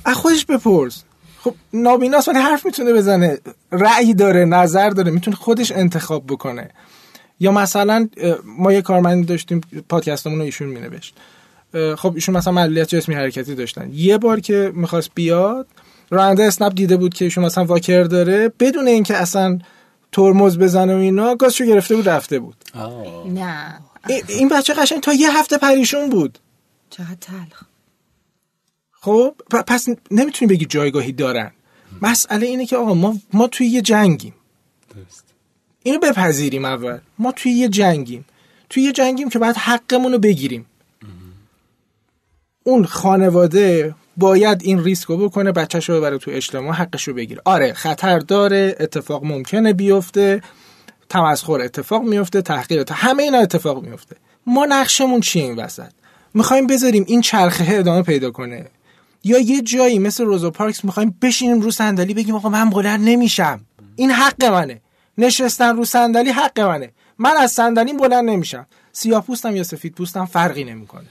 [0.05, 1.03] از خودش بپرس.
[1.41, 3.39] خب نابیناست ولی حرف می‌تونه بزنه.
[3.73, 6.71] رأی داره نظر داره می‌تونه خودش انتخاب بکنه.
[7.41, 8.09] یا مثلا
[8.45, 11.15] ما یه کارمندی داشتیم پادکستمون رو ایشون مینوشت.
[11.97, 13.91] خب ایشون مثلا معلولیت جسمی حرکتی داشتن.
[13.93, 15.67] یه بار که می‌خواست بیاد
[16.11, 19.59] راننده اسنپ دیده بود که ایشون مثلا واکر داره بدون اینکه اصلا
[20.13, 22.64] ترمز بزنه و اینا گازشو گرفته بود رفته بود.
[23.27, 23.81] نه.
[24.29, 26.39] این بچه قشنگ تا یه هفته پریشون بود.
[26.91, 27.63] چقدر تلخ.
[28.93, 29.35] خب
[29.67, 31.53] پس نمی‌تونی بگی جایگاهی دارن.
[32.03, 34.35] مسئله اینه که آقا ما ما توی یه جنگیم.
[35.83, 36.99] اینو بپذیریم اول.
[37.19, 38.25] ما توی یه جنگیم.
[38.71, 40.67] توی یه جنگیم که باید حقمون رو بگیریم.
[42.65, 47.43] اون خانواده باید این ریسک رو بکنه بچهش رو ببره تو اجتماع حقش رو بگیره.
[47.45, 50.43] آره خطر داره اتفاق ممکنه بیفته.
[51.15, 54.17] تمسخر اتفاق میفته تحقیر همه اینا اتفاق میفته.
[54.47, 55.91] ما نقشمون چیه این وسط؟
[56.35, 58.67] می‌خوایم بذاریم این چرخه ادامه پیدا کنه.
[59.25, 63.61] یا یه جایی مثل روزا پارکس می‌خوایم بشینیم رو صندلی بگیم آقا من بلند نمیشم.
[63.97, 64.81] این حق منه.
[65.19, 66.91] نشستن رو صندلی حق منه.
[67.19, 68.67] من از صندلیم بلند نمیشم.
[68.93, 71.07] سیاه پوستم یا سفید پوستم فرقی نمی‌کنه.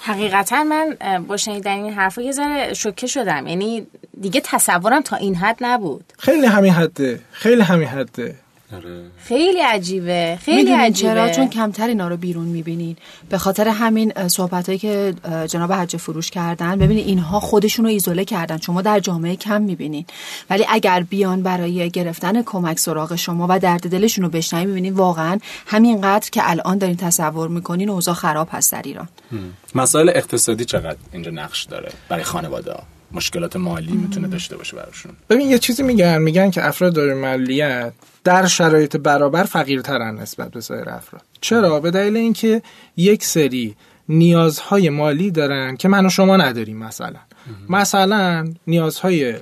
[0.00, 0.96] حقیقتا من
[1.28, 3.46] با شنیدن این حرفا یه ذره شوکه شدم.
[3.46, 3.86] یعنی
[4.20, 6.12] دیگه تصورم تا این حد نبود.
[6.18, 7.20] خیلی همین حده.
[7.32, 8.41] خیلی همین حده.
[8.74, 9.02] آره.
[9.24, 12.96] خیلی عجیبه خیلی عجیبه چرا؟ چون کمتر اینا رو بیرون می‌بینین.
[13.28, 15.14] به خاطر همین صحبت هایی که
[15.46, 18.58] جناب حج فروش کردن ببینید اینها خودشون رو ایزوله کردن.
[18.58, 20.04] شما در جامعه کم می‌بینین.
[20.50, 25.38] ولی اگر بیان برای گرفتن کمک سراغ شما و درد دلشون رو بشنوین می‌بینین واقعا
[25.66, 29.08] همینقدر که الان دارین تصور می‌کنین اوضاع خراب هست در ایران.
[29.74, 32.74] مسائل اقتصادی چقدر اینجا نقش داره برای خانواده
[33.14, 35.12] مشکلات مالی می‌تونه داشته باشه براشون.
[35.30, 37.92] ببین یه چیزی میگن میگن که افراد دارای مالیت
[38.24, 41.22] در شرایط برابر فقیرترن نسبت به سایر افراد.
[41.40, 42.62] چرا؟ به دلیل اینکه
[42.96, 43.76] یک سری
[44.08, 47.20] نیازهای مالی دارن که من و شما نداریم مثلا.
[47.68, 49.34] مثلا نیازهای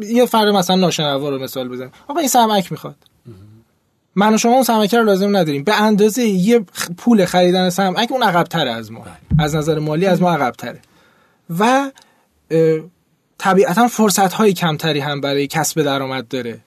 [0.00, 1.90] یه فرد مثلا ناشنوا رو مثال بزنیم.
[2.08, 2.96] آقا این سمک می‌خواد.
[4.16, 5.64] من و شما اون سمکه رو لازم نداریم.
[5.64, 6.58] به اندازه یه
[6.96, 9.44] پول خریدن سمک اون عقب از ما بله.
[9.44, 10.78] از نظر مالی از ما عقب
[11.58, 11.90] و
[13.38, 16.60] طبیعتا فرصت های کمتری هم برای کسب درآمد داره.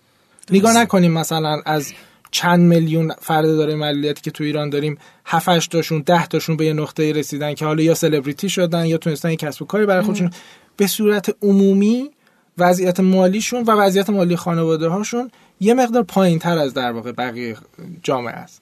[0.51, 1.93] نگاه نکنیم مثلا از
[2.31, 6.73] چند میلیون فرد داره ملیتی که تو ایران داریم 7 تاشون 10 تاشون به یه
[6.73, 10.31] نقطه رسیدن که حالا یا سلبریتی شدن یا تونستن کسب و کاری برای خودشون.
[10.77, 12.09] به صورت عمومی
[12.57, 17.57] وضعیت مالیشون و وضعیت مالی خانواده هاشون یه مقدار پایین تر از در واقع بقیه
[18.03, 18.61] جامعه است.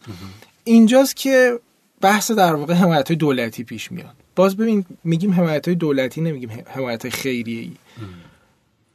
[0.64, 1.60] اینجاست که
[2.02, 4.16] بحث در واقع حمایت های دولتی پیش میاد.
[4.36, 7.72] باز ببین میگیم حمایت های دولتی نمیگیم حمایت خیریه ای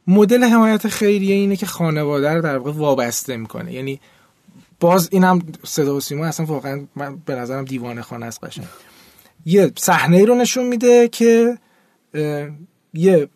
[0.07, 3.73] مدل حمایت خیریه اینه که خانواده رو در واقع وابسته می‌کنه.
[3.73, 3.99] یعنی
[4.79, 8.65] باز اینم صدا و سیما اصلا واقعا من به نظرم دیوانه خانه است قشنگ.
[9.45, 11.57] یه صحنه رو نشون میده که
[12.93, 13.29] یه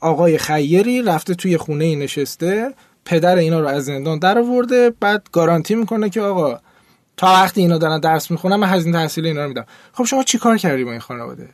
[0.00, 5.74] آقای خیری رفته توی خونه نشسته پدر اینا رو از زندان در آورده بعد گارانتی
[5.74, 6.60] می‌کنه که آقا
[7.16, 9.66] تا وقتی اینا دارن درس می‌خونن من هزینه تحصیل اینا رو میدم.
[9.92, 11.48] خب شما چی کار کردی با این خانواده؟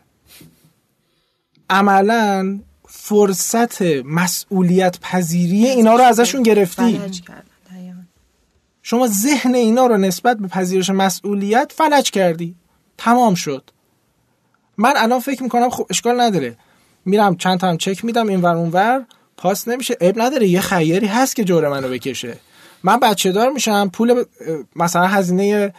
[1.70, 7.00] عملا فرصت مسئولیت پذیری اینا رو ازشون گرفتی.
[8.82, 12.54] شما ذهن اینا رو نسبت به پذیرش مسئولیت فلج کردی.
[12.98, 13.70] تمام شد.
[14.76, 16.56] من الان فکر می‌کنم خب اشکال نداره.
[17.04, 19.04] میرم چند تا هم چک میدم این ور ور
[19.36, 19.96] پاس نمیشه.
[20.00, 22.36] اب نداره یه خیری هست که جور منو بکشه.
[22.84, 24.24] من بچه دار میشم پول
[24.76, 25.74] مثلا هزینه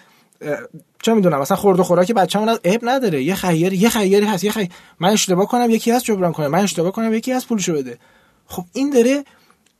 [1.01, 3.23] چه می‌دونم مثلا خورد و خوراک بچه‌مون اب نداره.
[3.23, 6.59] یه خیری یه خیری هست یه خیر من اشتباه کنم یکی هست جبران کنه من
[6.59, 7.99] اشتباه کنم یکی هست پولشو بده.
[8.47, 9.23] خب این داره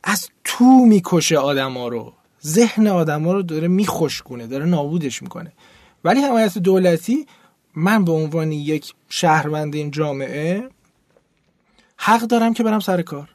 [0.04, 2.12] از تو می‌کشه آدما رو.
[2.46, 5.52] ذهن آدما رو داره میخشکونه داره نابودش می‌کنه.
[6.04, 7.26] ولی حمایت دولتی
[7.74, 10.68] من به عنوان یک شهروند این جامعه
[11.96, 13.33] حق دارم که برم سر کار.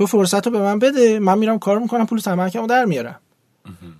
[0.00, 3.20] تو فرصت رو به من بده من میرم کار می‌کنم پول سمکمو در میارم.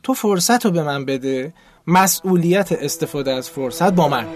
[0.02, 1.54] تو فرصت رو به من بده
[1.86, 4.26] مسئولیت استفاده از فرصت با من.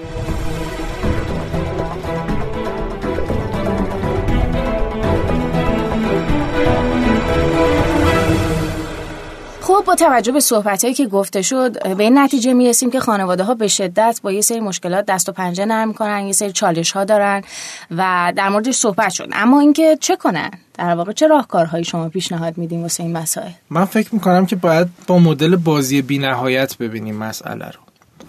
[9.85, 13.55] خب با توجه به صحبت که گفته شد به این نتیجه می‌رسیم که خانواده ها
[13.55, 17.05] به شدت با یه سری مشکلات دست و پنجه نرم کنن یه سری چالش ها
[17.05, 17.43] دارن
[17.91, 19.29] و در موردش صحبت شد.
[19.33, 23.85] اما اینکه چه کنن؟ در واقع چه راهکارهایی شما پیشنهاد میدین واسه این مسائل؟ من
[23.85, 27.81] فکر می‌کنم که باید با مدل بازی بینهایت ببینیم مسئله رو.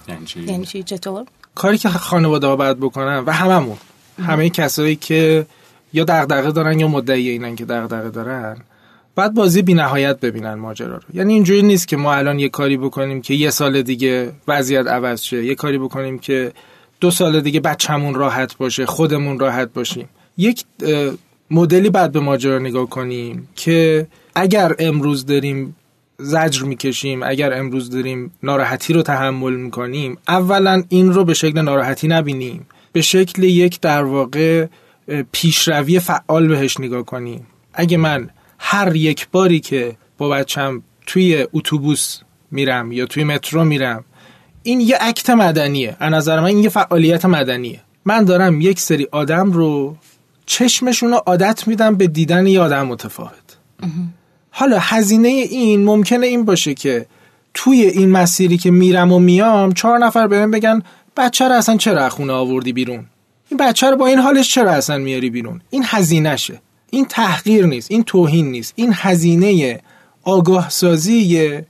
[0.08, 3.78] یعنی, یعنی چی؟ چطور؟ کاری که خانواده ها باید بکنن و هممون.
[4.26, 5.46] همه کسایی که
[5.94, 8.58] یا دغدغه دارن یا مدعی اینن که دغدغه دارن
[9.15, 11.04] بعد بازی بی نهایت ببینن ماجرا رو.
[11.13, 15.21] یعنی اینجوری نیست که ما الان یه کاری بکنیم که یه سال دیگه وضعیت عوض
[15.21, 15.45] شه.
[15.45, 16.51] یه کاری بکنیم که
[16.99, 20.10] دو سال دیگه بچه‌مون راحت باشه خودمون راحت باشیم.
[20.38, 20.63] یک
[21.51, 25.75] مدلی بعد به ماجرا نگاه کنیم که اگر امروز داریم
[26.17, 32.08] زجر می‌کشیم اگر امروز داریم ناراحتی رو تحمل می‌کنیم اولا این رو به شکل ناراحتی
[32.08, 32.65] نبینیم.
[32.91, 34.67] به شکل یک در واقع
[35.32, 37.47] پیشروی فعال بهش نگاه کنیم.
[37.73, 38.30] اگه من
[38.67, 42.19] هر یک باری که با بچم توی اتوبوس
[42.51, 44.06] میرم یا توی مترو میرم
[44.63, 45.97] این یه عکت مدنیه.
[45.99, 47.82] از نظر من این یه فعالیت مدنیه.
[48.06, 49.95] من دارم یک سری آدم رو
[50.45, 53.58] چشمشون رو عادت میدم به دیدن یه آدم متفاوت.
[54.49, 57.06] حالا هزینه این ممکنه این باشه که
[57.54, 60.82] توی این مسیری که میرم و میام چهار نفر بهم بگن
[61.17, 63.06] بچه رو اصلا چرا خونه آوردی بیرون؟
[63.49, 66.62] این بچه رو با این حالش چرا اصلا میاری بیرون؟ این هزینهشه.
[66.89, 69.82] این تحقیر نیست این توهین نیست این هزینه
[70.24, 71.65] آگاه سازیه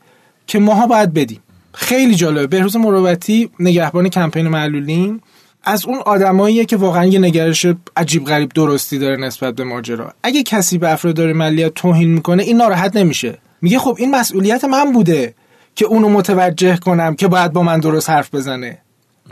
[0.47, 1.39] که ماها باید بدیم.
[1.73, 2.47] خیلی جالبه.
[2.47, 5.21] بهروز مروتی نگهبان کمپین معلولین
[5.63, 7.65] از اون آدماییه که واقعا یه نگرش
[7.97, 10.13] عجیب غریب درستی داره نسبت به ماجرا.
[10.23, 13.37] اگه کسی به افراد داره ملیت توهین می‌کنه این ناراحت نمیشه.
[13.61, 15.33] میگه خب این مسئولیت من بوده
[15.75, 18.77] که اونو متوجه کنم که باید با من درست حرف بزنه.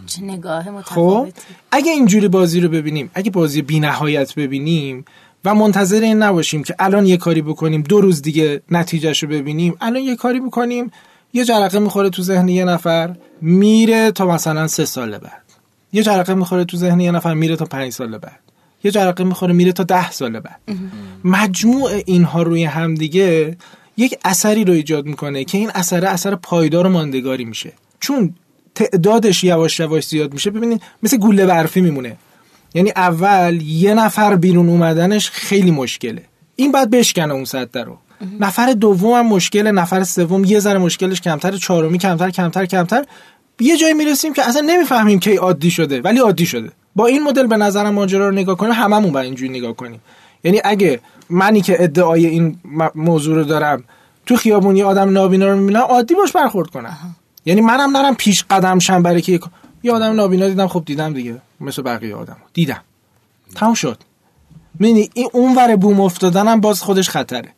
[0.06, 1.28] چه نگاه خب
[1.72, 5.06] اگه اینجوری بازی رو ببینیم اگه بازی بینهایت ببینیم
[5.46, 9.76] و منتظر این نباشیم که الان یه کاری بکنیم دو روز دیگه نتیجهش رو ببینیم.
[9.82, 10.92] الان یه کاری بکنیم
[11.34, 15.44] یه جرقه می‌خوره تو ذهن یه نفر میره تا مثلا سه سال بعد.
[15.94, 18.40] یه جرقه می‌خوره تو ذهن یه نفر میره تا پنج سال بعد.
[18.84, 20.60] یه جرقه می‌خوره میره تا ده سال بعد.
[21.24, 23.58] مجموع اینها روی همدیگه
[23.98, 27.74] یک اثری رو ایجاد می‌کنه که این اثر اثر پایدار و ماندگاری میشه.
[28.00, 28.36] چون
[28.76, 32.16] تعدادش یواش یواش زیاد میشه ببینید مثل گوله برفی میمونه.
[32.74, 36.24] یعنی اول یه نفر بیرون اومدنش خیلی مشکله.
[36.56, 37.98] این بعد بشکنه اون سطح رو.
[38.40, 43.06] نفر دوم هم مشکل نفر سوم یه ذره مشکلش کمتر چهارمی کمتر کمتر کمتر.
[43.60, 46.72] یه جایی می‌رسیم که اصلا نمی‌فهمیم کی عادی شده ولی عادی شده.
[46.96, 50.02] با این مدل به نظرم ماجرا رو نگاه کنیم هممون باید اینجوری نگاه کنیم.
[50.44, 52.60] یعنی اگه منی که ادعای این
[52.96, 53.84] موضوع رو دارم
[54.26, 56.98] تو خیابونی آدم نابینا رو می‌بینم عادی باش برخورد کنم.
[57.46, 59.40] یعنی منم نرم پیش قدم شم برای که
[59.84, 61.42] یه آدم نابینا دیدم خب دیدم دیگه.
[61.62, 62.38] مثل بقیه آدم.
[62.54, 62.82] دیدم.
[63.56, 63.98] تموم شد.
[64.80, 67.50] می‌بینی این اونور بوم افتادنم باز خودش خطره.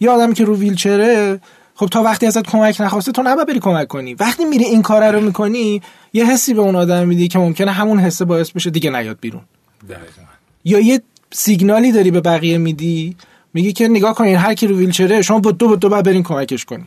[0.00, 1.40] یه آدمی که رو ویلچره
[1.74, 4.14] خب تا وقتی ازت کمک نخواسته تو نباید بری کمک کنی.
[4.14, 5.82] وقتی میری این کار رو می‌کنی
[6.12, 9.42] یه حسی به اون آدم میدی که ممکنه همون حسه باعث بشه دیگه نیاد بیرون.
[10.64, 13.16] یا یه سیگنالی داری به بقیه میدی
[13.54, 16.22] میگی که نگاه کنین هر کی رو ویلچره شما با دو با دو باید برین
[16.22, 16.84] کمکش کنی.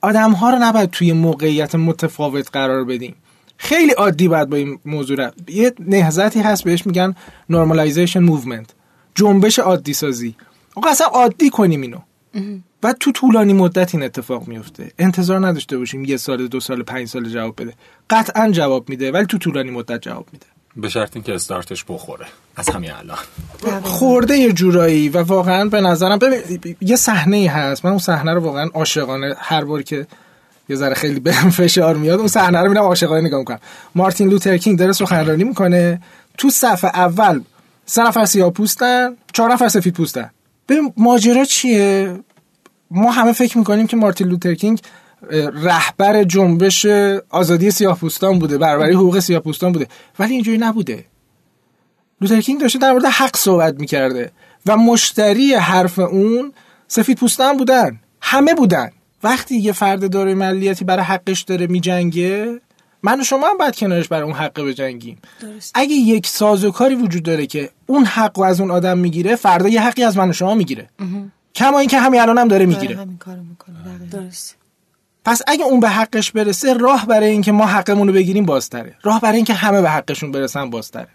[0.00, 3.14] آدم ها رو نباید توی موقعیت متفاوت قرار بدیم.
[3.58, 7.14] خیلی عادی باید با این موضوع یه نهزتی هست بهش میگن
[7.52, 8.70] normalization movement.
[9.14, 10.34] جنبش عادی سازی
[10.74, 11.98] آقا اصلا عادی کنیم اینو.
[12.82, 14.92] و تو طولانی مدت این اتفاق میفته.
[14.98, 17.72] انتظار نداشته باشیم یه سال دو سال پنج سال جواب بده.
[18.10, 20.46] قطعا جواب میده ولی تو طولانی مدت جواب میده.
[20.76, 22.26] به شرط اینکه استارتش بخوره.
[22.56, 23.18] از همین الان.
[23.82, 27.84] خورده یه جورایی و واقعا به نظرم ببین یه صحنه ای هست.
[27.84, 30.06] من اون صحنه رو واقعا عاشقانه هر بار که
[30.68, 32.18] یه ذره خیلی بهم فشار میاد.
[32.18, 33.58] اون صحنه رو میرم عاشقانه نگاه می‌کنم.
[33.94, 36.02] مارتین لوتر کینگ داره سخنرانی می‌کنه.
[36.38, 37.40] تو صفحه اول
[37.86, 40.30] سه نفر سیاه پوستن چهار نفر سفید پوستن.
[40.68, 42.18] ببین ماجرا چیه؟
[42.90, 44.80] ما همه فکر می‌کنیم که مارتین لوتر کینگ
[45.62, 46.86] رهبر جنبش
[47.30, 49.86] آزادی سیاهپوستان بوده برابری حقوق سیاهپوستان بوده.
[50.18, 51.04] ولی اینجوری نبوده.
[52.20, 54.32] لوتر کینگ داشته در مورد حق صحبت می‌کرده
[54.66, 56.52] و مشتری حرف اون
[56.88, 58.00] سفید پوستان بودن.
[58.20, 58.90] همه بودن.
[59.22, 62.60] وقتی یه فرد داره ملیتی برای حقش داره میجنگه
[63.02, 65.18] من و شما هم باید کنارش برای اون حق بجنگیم.
[65.40, 65.72] درست.
[65.74, 70.02] اگه یک سازوکاری وجود داره که اون حق از اون آدم می‌گیره فردا یه حقی
[70.04, 70.90] از من و شما می‌گیره.
[71.54, 72.96] کما اینکه همین الان هم داره می‌گیره.
[72.96, 73.76] همین کارو می‌کنه.
[74.10, 74.56] درست
[75.24, 78.94] پس اگه اون به حقش برسه راه برای اینکه ما حقمون رو بگیریم بازتره.
[79.02, 81.08] راه برای اینکه همه به حقشون برسن بازتره.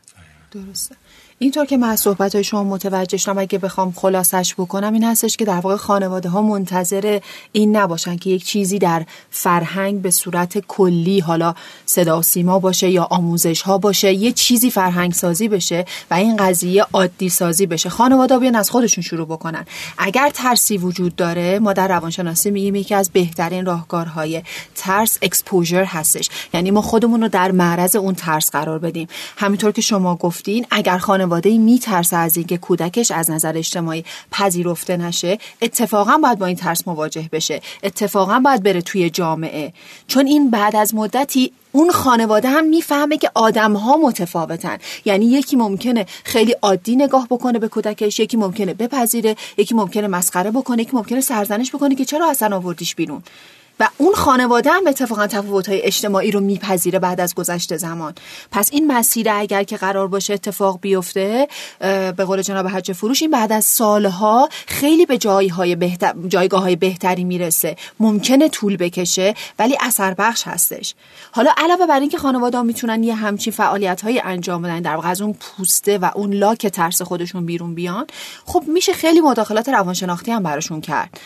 [0.51, 0.95] درسته.
[1.43, 5.37] اینطور که من از صحبت های شما متوجه شدم اگه بخوام خلاصش بکنم این هستش
[5.37, 7.19] که در واقع خانواده ها منتظر
[7.51, 12.89] این نباشن که یک چیزی در فرهنگ به صورت کلی حالا صدا و سیما باشه
[12.89, 17.89] یا آموزش ها باشه یه چیزی فرهنگ سازی بشه و این قضیه عادی سازی بشه.
[17.89, 19.65] خانواده بیان از خودشون شروع بکنن.
[19.97, 24.43] اگر ترسی وجود داره ما در روانشناسی میگیم یکی از بهترین راهکارهای
[24.75, 26.29] ترس اکسپوژر هستش.
[26.53, 29.07] یعنی ما خودمون رو در معرض اون ترس قرار بدیم.
[29.37, 34.97] همینطور که شما گفتین اگر خانواده خانواده میترسه از اینکه کودکش از نظر اجتماعی پذیرفته
[34.97, 35.37] نشه.
[35.61, 37.61] اتفاقا باید با این ترس مواجه بشه.
[37.83, 39.73] اتفاقا باید بره توی جامعه.
[40.07, 44.77] چون این بعد از مدتی اون خانواده هم می‌فهمه که آدم ها متفاوتن.
[45.05, 50.51] یعنی یکی ممکنه خیلی عادی نگاه بکنه به کودکش یکی ممکنه بپذیره یکی ممکنه مسخره
[50.51, 53.23] بکنه یکی ممکنه سرزنش بکنه که چرا اصلا آوردیش بیرون.
[53.81, 55.27] و اون خانواده هم اتفاقا
[55.67, 58.13] های اجتماعی رو میپذیره بعد از گذشته زمان.
[58.51, 61.47] پس این مسیر اگر که قرار باشه اتفاق بیفته
[61.79, 66.75] به قول جناب حج فروش این بعد از سالها خیلی به جایهای بهتر جایگاه های
[66.75, 67.75] بهتری می‌رسه.
[67.99, 70.95] ممکنه طول بکشه ولی اثر بخش هستش.
[71.31, 75.09] حالا علاوه بر اینکه خانواده ها می‌تونن یه همچین فعالیت های انجام بدن در واقع
[75.09, 78.07] از اون پوسته و اون لاک ترس خودشون بیرون بیان
[78.45, 81.19] خب میشه خیلی مداخلات روانشناختی هم براشون کرد.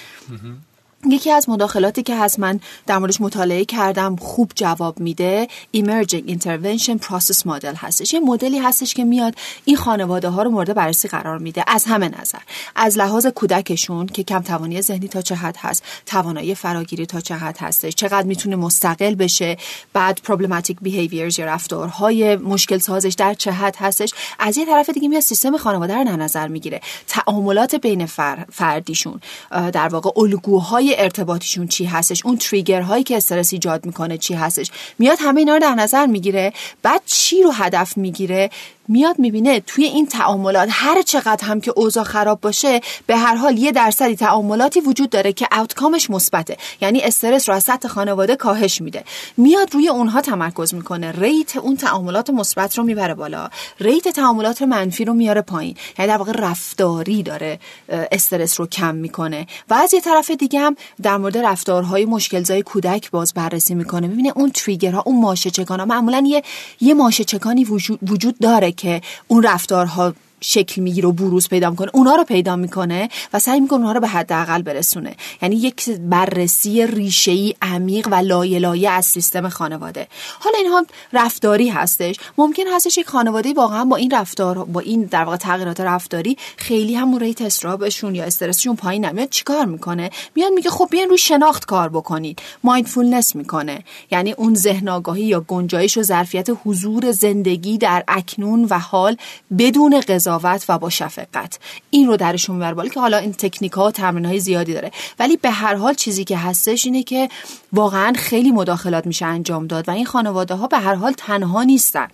[1.09, 6.97] یکی از مداخلاتی که هست من در موردش مطالعه کردم خوب جواب میده Emerging Intervention
[7.05, 8.13] Process Model هستش.
[8.13, 11.63] یه مدلی هستش که میاد این خانواده ها رو مورد بررسی قرار میده.
[11.67, 12.39] از همه نظر.
[12.75, 17.35] از لحاظ کودکشون که کم توانی ذهنی تا چه حد هست توانایی فراگیری تا چه
[17.35, 19.57] حد هستش چقدر می‌تونه مستقل بشه
[19.93, 24.13] بعد problematic behaviors یا رفتارهای مشکل سازش در چه حد هستش.
[24.39, 26.81] از یه طرف دیگه میاد سیستم خانواده رو در نظر می‌گیره.
[27.07, 28.05] تعاملات بین
[28.51, 34.33] فردیشون در واقع الگوهای ارتباطیشون چی هستش اون تریگر هایی که استرس ایجاد می‌کنه چی
[34.33, 34.71] هستش.
[34.99, 38.49] میاد همه اینا رو در نظر می‌گیره بعد چی رو هدف می‌گیره؟
[38.87, 43.57] میاد می‌بینه توی این تعاملات هر چقدر هم که اوضاع خراب باشه به هر حال
[43.57, 46.57] یه درصدی تعاملاتی وجود داره که اوتکامش مثبته.
[46.81, 49.03] یعنی استرس رو از سطح خانواده کاهش میده.
[49.37, 51.11] میاد روی اونها تمرکز می‌کنه.
[51.11, 53.49] ریت اون تعاملات مثبت رو می‌بره بالا.
[53.79, 55.75] ریت تعاملات منفی رو میاره پایین.
[55.99, 59.47] یعنی در واقع رفتاری داره استرس رو کم می‌کنه.
[59.69, 64.07] و از یه طرف دیگه هم در مورد رفتارهای مشکلزای کودک باز بررسی می‌کنه.
[64.07, 66.43] می‌بینه اون تریگرها اون ماشه چکان معمولا یه
[66.81, 67.63] یه ماشه چکانی
[68.01, 71.89] وجود داره که اون رفتارها شکل می‌گیره و بروز پیدا می‌کنه.
[71.93, 75.15] اونا رو پیدا می‌کنه و سعی می‌کنه اونها رو به حداقل برسونه.
[75.41, 80.07] یعنی یک بررسی ریشه ای عمیق و لایه لایه از سیستم خانواده.
[80.39, 82.15] حالا اینها رفتاری هستش.
[82.37, 86.95] ممکن هستش یک خانواده واقعا با این رفتار با این در واقع تغییرات رفتاری خیلی
[86.95, 89.29] هم ریت استرابشون یا استرسشون پایین نمیاد.
[89.29, 92.41] چیکار می‌کنه؟ میاد میگه خب بیاین روی شناخت کار بکنید.
[92.63, 93.83] مایندفولنس می‌کنه.
[94.11, 99.17] یعنی اون ذهن آگاهی یا گنجایش و ظرفیت حضور زندگی در اکنون و حال
[99.57, 100.24] بدون قضا
[100.69, 101.59] و با شفقت.
[101.89, 104.91] این رو درشون می‌بره بالا که حالا این تکنیک ها و تمرین های زیادی داره.
[105.19, 107.29] ولی به هر حال چیزی که هستش اینه که
[107.73, 112.07] واقعا خیلی مداخلات میشه انجام داد و این خانواده ها به هر حال تنها نیستن.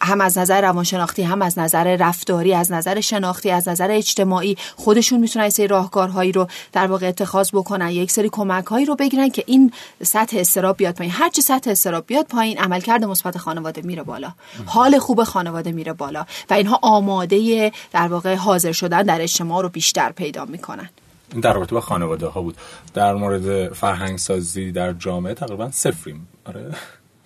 [0.00, 5.20] هم از نظر روانشناختی هم از نظر رفتاری از نظر شناختی از نظر اجتماعی خودشون
[5.20, 9.44] می‌تونن سری راهکارهایی رو در واقع اتخاذ بکنن یک سری کمک هایی رو بگیرن که
[9.46, 9.72] این
[10.02, 11.12] سطح استراب بیاد پایین.
[11.12, 14.32] هر چی سطح استراب بیاد پایین عملکرد مثبت خانواده میره بالا.
[14.66, 16.26] حال خوب خانواده میره بالا.
[16.50, 20.88] و اینها آماده در واقع حاضر شدن در اجتماع رو بیشتر پیدا می‌کنن.
[21.32, 22.56] این در رابطه با خانواده ها بود.
[22.94, 26.28] در مورد فرهنگ سازی در جامعه تقریبا صفریم.
[26.44, 26.74] آره.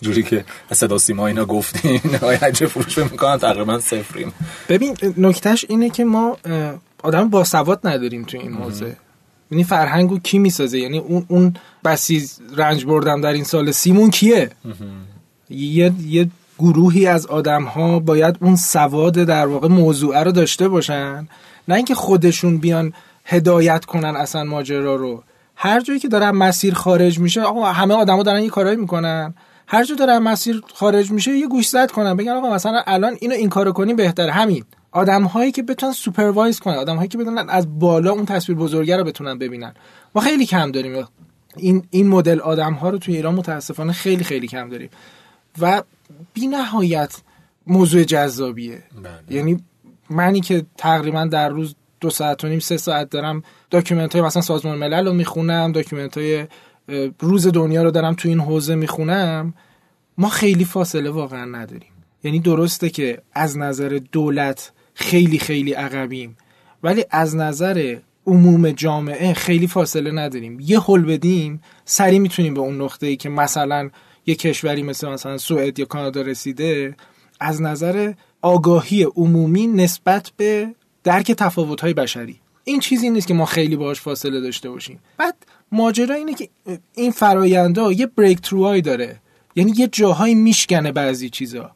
[0.03, 1.99] جوری که صدا سیما اینا گفتین
[2.41, 4.33] حج فروش می‌کنن تقریبا صفریم.
[4.69, 6.37] ببین نکتهش اینه که ما
[7.03, 8.95] آدم با سواد نداریم تو این حوزه
[9.51, 11.53] یعنی فرهنگو کی می‌سازه؟ یعنی اون اون
[11.85, 14.49] بسی رنج بردم در این سال سیمون کیه؟
[15.49, 16.29] یه یه
[16.59, 21.27] گروهی از آدم ها باید اون سواد در واقع موضوعه رو داشته باشن.
[21.67, 22.93] نه اینکه خودشون بیان
[23.25, 25.23] هدایت کنن اصلا ماجرا رو.
[25.55, 29.33] هر جایی که دارن مسیر خارج میشه آقا همه آدما دارن یه کارایی می‌کنن.
[29.67, 33.35] هر جا داره مسیر خارج میشه یه گوش زد کنن بگن آقا مثلا الان اینو
[33.35, 34.31] این کارو کنیم بهتره.
[34.31, 34.65] همین.
[34.91, 38.97] آدم هایی که بتونن سوپروایز کنن آدم هایی که بتونن از بالا اون تصویر بزرگه
[38.97, 39.73] رو بتونن ببینن.
[40.15, 41.07] ما خیلی کم داریم.
[41.57, 44.89] این این مدل آدم ها رو توی ایران متاسفانه خیلی خیلی کم داریم.
[45.61, 45.83] و
[46.33, 47.15] بی نهایت
[47.67, 48.83] موضوع جذابیه.
[49.03, 49.37] بله.
[49.37, 49.63] یعنی
[50.09, 54.41] منی که تقریبا در روز دو ساعت و نیم سه ساعت دارم document های مثلا
[54.41, 56.47] سازمان ملل رو می‌خونم document های
[57.19, 59.53] روز دنیا رو دارم تو این حوزه می‌خونم
[60.17, 61.91] ما خیلی فاصله واقعا نداریم.
[62.23, 66.37] یعنی درسته که از نظر دولت خیلی خیلی عقبیم
[66.83, 70.59] ولی از نظر عموم جامعه خیلی فاصله نداریم.
[70.59, 73.89] یه هل بدیم سریع می‌تونیم به اون نقطه ای که مثلا
[74.25, 76.95] یه کشوری مثل مثلا سوئد یا کانادا رسیده
[77.39, 82.39] از نظر آگاهی عمومی نسبت به درک تفاوت‌های بشری.
[82.63, 84.99] این چیزی نیست که ما خیلی باهاش فاصله داشته باشیم.
[85.17, 85.35] بعد
[85.73, 86.49] ماجرا اینه که
[86.93, 88.49] این فراینده یه بریک
[88.85, 89.19] داره.
[89.55, 91.71] یعنی یه جاهایی میشکنه بعضی چیزا.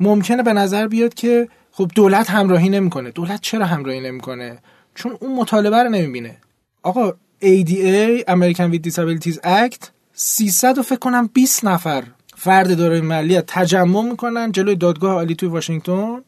[0.00, 3.10] ممکنه به نظر بیاد که خب دولت همراهی نمی‌کنه.
[3.10, 4.58] دولت چرا همراهی نمی‌کنه؟
[4.94, 6.36] چون اون مطالبه رو نمی‌بینه.
[6.82, 7.10] آقا
[7.42, 12.04] ADA American with Disabilities Act 300 و فکر کنم 20 نفر
[12.36, 16.20] فرد دارای ملی تجمع می‌کنن جلوی دادگاه عالی توی واشنگتن.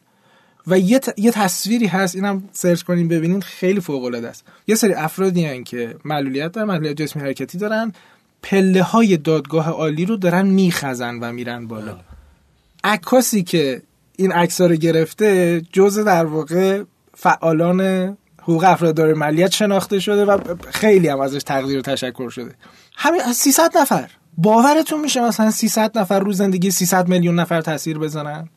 [0.67, 4.43] و یه, یه تصویری هست اینم سرچ کنین ببینین خیلی فوق العاده است.
[4.67, 7.93] یه سری افرادی هن که معلولیت دارن معلولیت جسمی حرکتی دارن
[8.43, 11.97] پله های دادگاه عالی رو دارن میخزن و میرن بالا.
[12.83, 13.81] عکاسی که
[14.15, 16.83] این عکس رو گرفته جز در واقع
[17.13, 17.81] فعالان
[18.41, 22.55] حقوق افراد داره ملیت شناخته شده و خیلی هم ازش تقدیر و تشکر شده.
[22.95, 24.09] همین از 300 نفر.
[24.37, 28.49] باورتون میشه مثلا 300 نفر رو زندگی 300 میلیون نفر تاثیر بزنن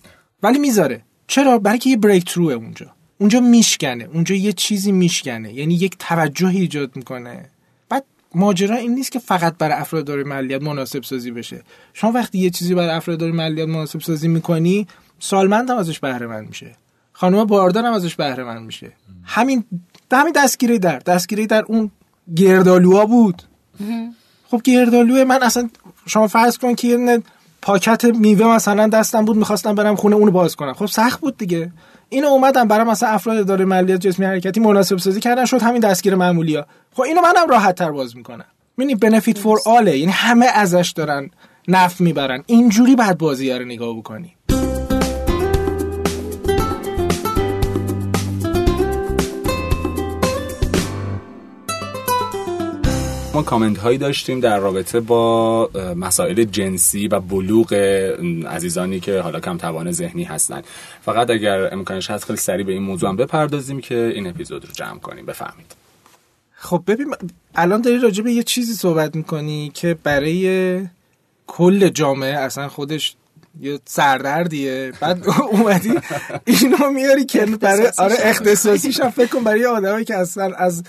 [0.43, 1.05] ولی می‌ذاره.
[1.33, 2.87] چرا؟ برای که یه بریک تروه اونجا.
[3.19, 4.05] اونجا میشکنه.
[4.05, 5.53] اونجا یه چیزی میشکنه.
[5.55, 7.49] یعنی یک توجهی ایجاد می‌کنه.
[7.89, 8.05] بعد
[8.35, 11.63] ماجرا این نیست که فقط برای افراد داره ملیت مناسب سازی بشه.
[11.93, 14.87] شما وقتی یه چیزی برای افراد داره ملیت مناسب سازی می‌کنی
[15.19, 16.77] سالمند هم ازش بهره مند میشه.
[17.13, 18.93] خانم باردار هم ازش بهره مند میشه.
[19.25, 19.65] همین
[20.13, 20.99] همین دستگیری در.
[20.99, 21.91] دستگیری در اون
[22.37, 23.43] گردالوها بود.
[24.51, 25.71] خب گردالوه من اصلا
[26.07, 27.23] شما فرض کن که
[27.63, 30.73] پاکت میوه مثلا دستم بود می‌خواستم برم خونه اونو باز کنم.
[30.73, 31.73] خب سخت بود دیگه.
[32.09, 36.15] اینو اومدم برای مثلا افراد داره ملیت جسمی حرکتی مناسب سازی کردن شد همین دستگیر
[36.15, 36.67] معمولی ها.
[36.93, 38.45] خب اینو منم راحت تر باز می‌کنم.
[38.77, 41.31] می‌بینی بنفیت فور آله یعنی همه ازش دارن
[41.69, 42.43] نفع می‌برن.
[42.47, 44.37] اینجوری بعد بازی رو نگاه بکنی.
[53.43, 57.73] ما کامنت هایی داشتیم در رابطه با مسائل جنسی و بلوغ
[58.51, 60.63] عزیزانی که حالا کم توان ذهنی هستن.
[61.05, 64.73] فقط اگر امکانش هست خیلی سریع به این موضوع هم بپردازیم که این اپیزود رو
[64.73, 65.27] جمع کنیم.
[65.27, 65.75] بفهمید
[66.55, 67.15] خب ببین
[67.55, 70.81] الان داری راجع به یه چیزی صحبت می‌کنی که برای
[71.47, 73.17] کل جامعه اصلا خودش
[73.61, 74.93] یه سردردیه.
[75.01, 75.95] بعد اومدی
[76.45, 80.83] اینو میاری که برای آره اختصاصیش هم فکر کن برای آدمایی که اصلا از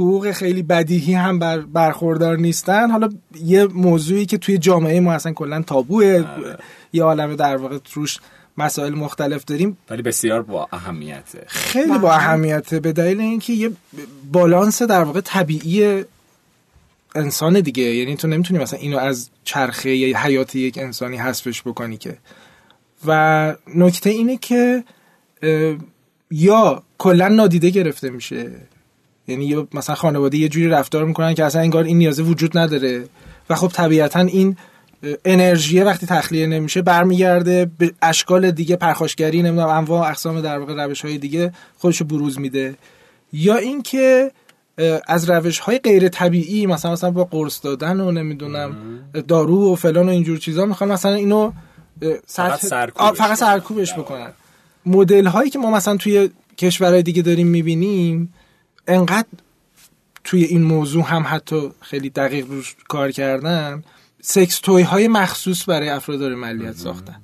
[0.00, 2.90] حقوق خیلی بدیهی هم بر برخوردار نیستن.
[2.90, 3.08] حالا
[3.44, 6.24] یه موضوعی که توی جامعه ما اصلا کلا تابوه.
[6.36, 6.58] آره.
[6.92, 8.18] یه عالمه در واقع روش
[8.58, 9.76] مسائل مختلف داریم.
[9.90, 11.44] ولی بسیار با اهمیته.
[11.46, 12.80] خیلی با اهمیته.
[12.80, 13.70] به دلیل اینکه یه
[14.32, 16.04] بالانس در واقع طبیعی
[17.14, 17.82] انسان دیگه.
[17.82, 22.18] یعنی تو نمی‌تونی مثلا اینو از چرخه یا حیات یک انسانی حذفش بکنی که.
[23.06, 24.84] و نکته اینه که
[26.30, 28.50] یا کلا نادیده گرفته میشه.
[29.28, 33.04] یعنی مثلا خانواده یه جوری رفتار می‌کنن که اصلا انگار این نیازه وجود نداره.
[33.50, 34.56] و خب طبیعتا این
[35.24, 41.04] انرژی وقتی تخلیه نمیشه برمیگرده به اشکال دیگه پرخاشگری نمی‌دونم انواع اقسام در واقع روش
[41.04, 42.74] های دیگه خودشو بروز میده.
[43.32, 44.30] یا اینکه
[45.08, 48.76] از روش های غیر طبیعی مثلا مثلا با قرص دادن و نمی‌دونم
[49.28, 51.52] دارو و فلان و اینجور چیزا می‌خوان مثلا اینو
[52.26, 54.32] فقط سرکوبش, فقط سرکوبش بکنن.
[54.86, 58.34] مدل هایی که ما مثلا توی کشورهای دیگه داریم می‌بینیم
[58.86, 59.28] انقدر
[60.24, 63.82] توی این موضوع هم حتی خیلی دقیق روش کار کردن
[64.22, 67.16] سکس توی های مخصوص برای افراد ملیت ساختن.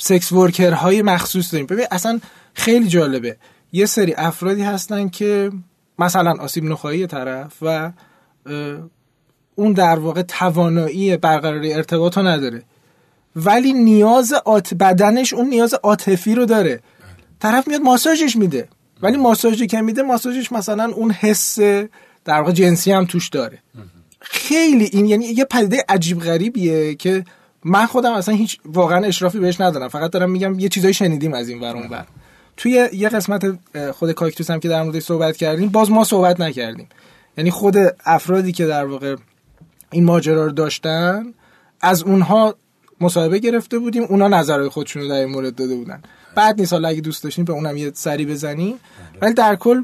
[0.00, 1.66] سکس ورکر های مخصوص داریم.
[1.66, 2.20] ببین اصلا
[2.54, 3.36] خیلی جالبه.
[3.72, 5.52] یه سری افرادی هستن که
[5.98, 7.92] مثلا آسیب نخواهی طرف و
[9.54, 12.62] اون در واقع توانایی برقراری ارتباط رو نداره.
[13.36, 16.80] ولی نیاز آت بدنش اون نیاز عاطفی رو داره.
[17.40, 18.68] طرف میاد ماساژش میده.
[19.02, 21.58] ولی ماساژی که میده ماساژش مثلا اون حس
[22.24, 23.58] در واقع جنسی هم توش داره.
[24.20, 27.24] خیلی این یعنی یه پدیده عجیب غریبیه که
[27.64, 29.88] من خودم اصلا هیچ واقعا اشرافی بهش ندارم.
[29.88, 32.06] فقط دارم میگم یه چیزایی شنیدیم از این ور اون بر
[32.56, 33.58] توی یه قسمت
[33.92, 36.88] خود کاکتوس هم که در موردش صحبت کردیم باز ما صحبت نکردیم.
[37.38, 39.16] یعنی خود افرادی که در واقع
[39.92, 41.34] این ماجرا رو داشتن
[41.80, 42.54] از اونها
[43.00, 46.02] مصاحبه گرفته بودیم اونا نظرهای خودشون رو در این مورد داده بودن.
[46.34, 46.72] بعد نیست.
[46.72, 48.74] حالا اگه دوست داشتیم به اونم یه سری بزنیم.
[49.22, 49.82] ولی در کل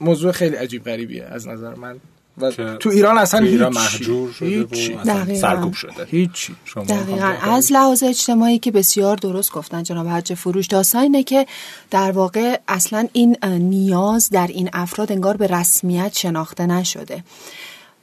[0.00, 2.00] موضوع خیلی عجیب غریبیه از نظر من.
[2.38, 6.04] و تو ایران اصلا تو ایران محجور شده سرکوب شده.
[6.06, 6.56] هیچی.
[6.88, 7.34] دقیقا.
[7.42, 11.46] از لحاظ اجتماعی که بسیار درست گفتن جناب حج فروش داستان اینه که
[11.90, 17.24] در واقع اصلا این نیاز در این افراد انگار به رسمیت شناخته نشده.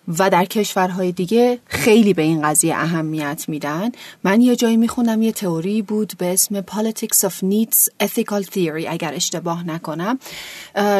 [0.08, 3.92] و در کشورهای دیگه خیلی به این قضیه اهمیت میدن.
[4.24, 9.14] من یه جایی می‌خونم یه تئوری بود به اسم Politics of Needs Ethical Theory اگر
[9.14, 10.20] اشتباه نکنم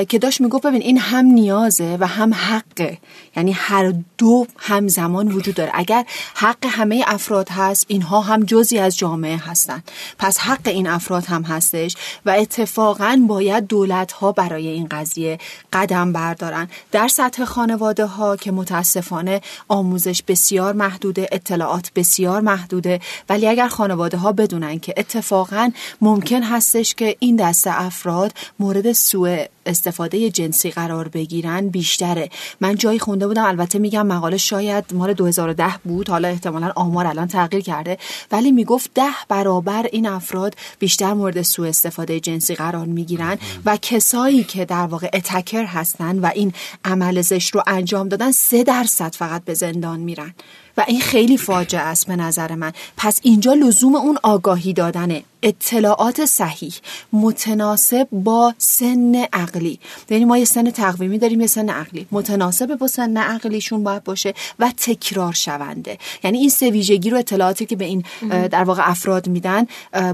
[0.10, 2.98] که داشت می‌گفت ببین این هم نیازه و هم حقه.
[3.38, 5.72] یعنی هر دو همزمان وجود داره.
[5.74, 9.84] اگر حق همه افراد هست اینها هم جزی از جامعه هستن.
[10.20, 11.96] پس حق این افراد هم هستش
[12.26, 15.38] و اتفاقا باید دولت ها برای این قضیه
[15.74, 16.68] قدم بردارن.
[16.92, 18.52] در سطح خانواده ها که
[18.98, 23.00] متاسفانه آموزش بسیار محدوده اطلاعات بسیار محدوده.
[23.30, 25.72] ولی اگر خانواده ها بدونن که اتفاقا
[26.02, 32.30] ممکن هستش که این دسته افراد مورد سوء استفاده جنسی قرار بگیرن بیشتره.
[32.62, 37.28] من جایی خونده بودم البته میگم مقاله شاید مال 2010 بود حالا احتمالا آمار الان
[37.28, 37.98] تغییر کرده.
[38.32, 44.44] ولی می‌گفت ده برابر این افراد بیشتر مورد سوء استفاده جنسی قرار می‌گیرن و کسایی
[44.44, 46.54] که در واقع اتکر هستن و این
[46.86, 50.34] عمل زشت رو انجام دادن سه درصد فقط به زندان میرن.
[50.78, 52.72] و این خیلی فاجعه است به نظر من.
[52.98, 56.74] پس اینجا لزوم اون آگاهی دادنه اطلاعات صحیح
[57.14, 59.80] متناسب با سن عقلی.
[60.10, 62.08] یعنی ما یه سن تقویمی داریم یه سن عقلی.
[62.12, 65.98] متناسب با سن عقلیشون باید باشه و تکرار شونده.
[66.24, 69.68] یعنی این سه ویژگی رو اطلاعاتی که به این در واقع افراد میدن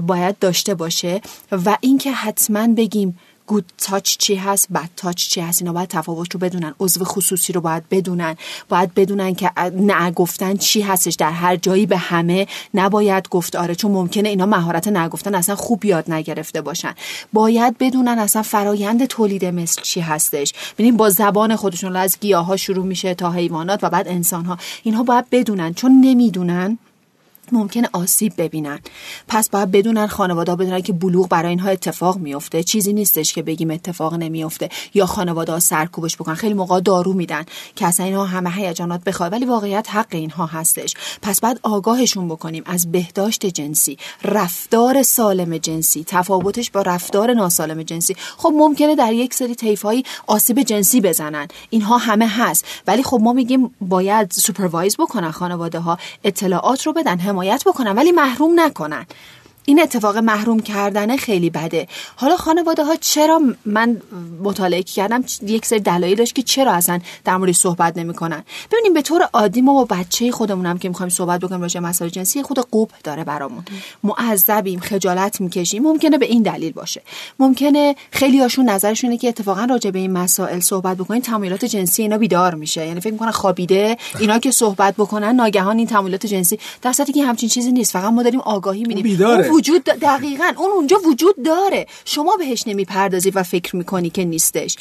[0.06, 1.20] باید داشته باشه.
[1.52, 3.18] و اینکه حتما بگیم
[3.50, 7.52] گود تاچ چی هست بد تاچ چی هست اینا باید تفاوت رو بدونن عضو خصوصی
[7.52, 8.36] رو باید بدونن.
[8.68, 13.56] باید بدونن که نگفتن چی هستش در هر جایی به همه نباید گفت.
[13.56, 16.94] آره چون ممکنه اینا مهارت نگفتن اصلا خوب یاد نگرفته باشن.
[17.32, 20.52] باید بدونن اصلا فرایند تولید مثل چی هستش.
[20.74, 24.58] ببینیم با زبان خودشون از گیاه ها شروع میشه تا حیوانات و بعد انسان ها
[24.82, 26.78] اینها باید بدونن چون نمی‌دونن
[27.54, 28.78] ممکنه آسیب ببینن.
[29.28, 33.70] پس باید بدونن خانواده بدونن که بلوغ برای اینها اتفاق میفته چیزی نیستش که بگیم
[33.70, 36.34] اتفاق نمیفته یا خانواده سرکوبش بکنن.
[36.34, 37.44] خیلی موقع دارو میدن
[37.76, 39.32] که اصلا اینها همه هیجانات بخواد.
[39.32, 40.94] ولی واقعیت حق اینها هستش.
[41.22, 43.98] پس بعد آگاهشون بکنیم از بهداشت جنسی.
[44.24, 46.04] رفتار سالم جنسی.
[46.06, 48.16] تفاوتش با رفتار ناسالم جنسی.
[48.36, 51.48] خب ممکنه در یک سری طیفایی آسیب جنسی بزنن.
[51.70, 52.64] اینها همه هست.
[52.86, 55.98] ولی خب ما میگیم باید سوپروایز بکنن خانواده ها.
[56.24, 57.18] اطلاعات رو بدن.
[57.40, 59.06] حمایت بکنن ولی محروم نکنن.
[59.70, 61.88] این اتفاق محروم کردن خیلی بده.
[62.16, 64.02] حالا خانواده ها چرا من
[64.42, 68.44] مطالعه کردم؟ یک سری دلایل داشت که چرا اصلا در مورد صحبت نمی‌کنن.
[68.72, 72.42] ببینیم به طور عادی ما با بچه خودمونم که می‌خوایم صحبت بکنیم راجع مسائل جنسی
[72.42, 73.64] خود قوب داره برامون.
[74.04, 75.82] معذبیم خجالت می‌کشیم.
[75.82, 77.02] ممکنه به این دلیل باشه.
[77.38, 82.18] ممکنه خیلی هاشون نظرشونه که اتفاقا راجع به این مسائل صحبت بکنین تمایلات جنسی اینا
[82.18, 82.86] بیدار میشه.
[82.86, 87.48] یعنی فکر می‌کنن خوابیده اینا که صحبت بکنن ناگهان این تمایلات جنسی در که همچین
[87.48, 87.92] چیزی نیست.
[87.92, 89.02] فقط ما داریم آگاهی میدیم.
[89.60, 91.86] وجود دقیقا اون اونجا وجود داره.
[92.04, 94.76] شما بهش نمی‌پردازی و فکر می‌کنی که نیستش.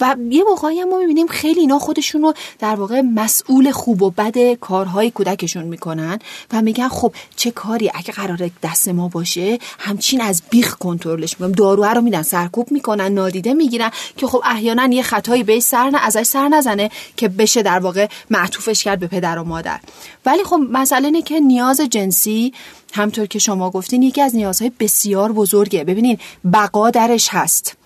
[0.00, 4.10] و یه موقعی هم ما می‌بینیم خیلی اینا خودشون رو در واقع مسئول خوب و
[4.10, 6.18] بد کارهای کودکشون می‌کنن
[6.52, 11.52] و میگن خب چه کاری؟ اگه قرار دست ما باشه همچین از بیخ کنترلش می‌کنم
[11.52, 15.98] داروها رو میدن سرکوب می‌کنن نادیده می‌گیرن که خب احیانا یه خطایی به سر نه
[16.06, 19.80] ازش سر نزنه که بشه در واقع معطوفش کرد به پدر و مادر.
[20.26, 22.52] ولی خب مسئله اینه که نیاز جنسی
[22.92, 25.84] همطور که شما گفتین یکی از نیازهای بسیار بزرگه.
[25.84, 26.18] ببینین
[26.52, 27.76] بقا درش هست.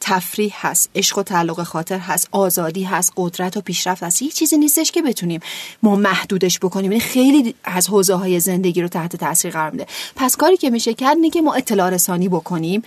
[0.00, 4.22] تفریح هست عشق و تعلق خاطر هست آزادی هست قدرت و پیشرفت هست.
[4.22, 5.40] هیچ چیزی نیستش که بتونیم
[5.82, 6.92] ما محدودش بکنیم.
[6.92, 9.86] یعنی خیلی از حوزه های زندگی رو تحت تاثیر قرار میده.
[10.16, 12.82] پس کاری که میشه کرد اینه که ما اطلاع رسانی بکنیم.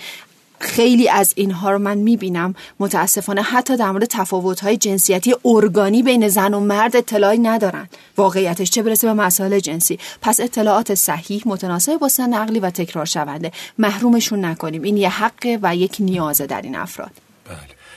[0.62, 2.56] خیلی از اینها رو من می‌بینم.
[2.80, 7.90] متاسفانه حتی در مورد تفاوت‌های جنسیتی ارگانی بین زن و مرد اطلاعی ندارن.
[8.18, 13.06] واقعیتش چه برسه به مسائل جنسی؟ پس اطلاعات صحیح متناسب با سن عقلی و تکرار
[13.06, 14.84] شونده محرومشون نکنیم.
[14.84, 17.31] این یه حق و یک نیازه در این افراد.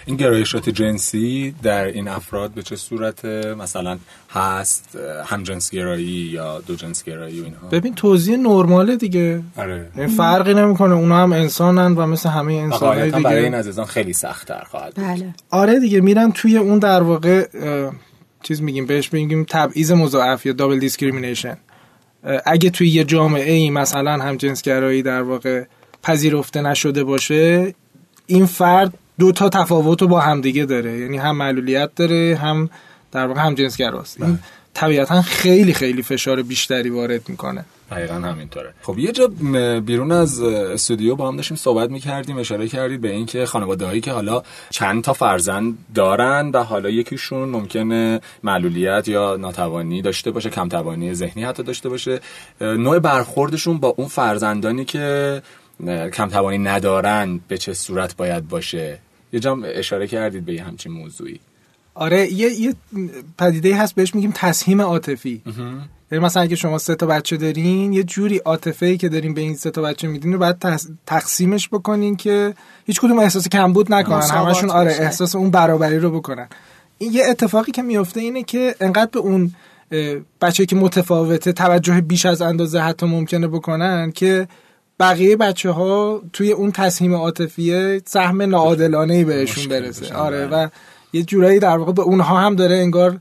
[0.06, 3.98] این گرایشات جنسی در این افراد به چه صورت مثلا
[4.30, 9.42] هست همجنسگرایی یا دو جنسگرایی و اینها؟ ببین توضیح نرماله دیگه.
[9.56, 9.90] آره.
[9.96, 10.94] این فرقی نمی‌کنه.
[10.94, 13.22] اونا هم انسانن و مثل همه انسانای دیگه.
[13.22, 14.92] برای این عزیزان خیلی سخت‌تر خواهد.
[14.96, 15.34] بله.
[15.50, 17.46] آره دیگه میرن توی اون در واقع
[18.42, 21.56] چیز میگیم بهش میگیم تبعیض مضاعف یا double discrimination
[22.46, 25.64] اگه توی یه جامعه ای مثلا هم جنسگرایی در واقع
[26.02, 27.74] پذیرفته نشده باشه
[28.26, 30.98] این فرد دو تا تفاوت رو با همدیگه داره.
[30.98, 32.70] یعنی هم معلولیت داره هم
[33.12, 34.22] در واقع هم جنسگراست.
[34.22, 34.38] این
[34.74, 37.64] طبیعتا خیلی خیلی فشار بیشتری وارد می‌کنه.
[37.90, 38.74] دقیقا همینطوره.
[38.82, 39.26] خب یه جا
[39.80, 44.12] بیرون از استودیو با هم داشتیم صحبت می‌کردیم اشاره کردید به اینکه خانواده هایی که
[44.12, 50.68] حالا چند تا فرزند دارن و حالا یکیشون ممکنه معلولیت یا ناتوانی داشته باشه کم
[50.68, 52.20] توانی ذهنی حتی داشته باشه.
[52.60, 55.42] نوع برخوردشون با اون فرزندانی که
[56.12, 58.98] کم توانی ندارن به چه صورت باید باشه؟
[59.34, 61.40] یه جا اشاره کردید به یه همچین موضوعی.
[61.94, 62.74] آره یه یه
[63.38, 65.42] پدیده هست بهش میگیم تسهیم عاطفی.
[66.12, 69.40] یعنی مثلا اگه شما سه تا بچه دارین یه جوری عاطفه ای که دارین به
[69.40, 72.54] این سه تا بچه میدین رو باید تس- تقسیمش بکنین که
[72.86, 74.22] هیچ کدوم احساس کمبود نکنن.
[74.22, 75.02] همشون آره بشه.
[75.02, 76.48] احساس اون برابری رو بکنن.
[76.98, 79.52] این یه اتفاقی که میفته اینه که انقدر به اون
[80.40, 84.48] بچه که متفاوته توجه بیش از اندازه حتی ممکنه بکنن که
[85.00, 90.64] بقیه بچه ها توی اون تسهیم عاطفی سهم ناعادلانه ای بهشون برسه آره بله.
[90.64, 90.68] و
[91.12, 93.18] یه جورایی در واقع به اونها هم داره انگار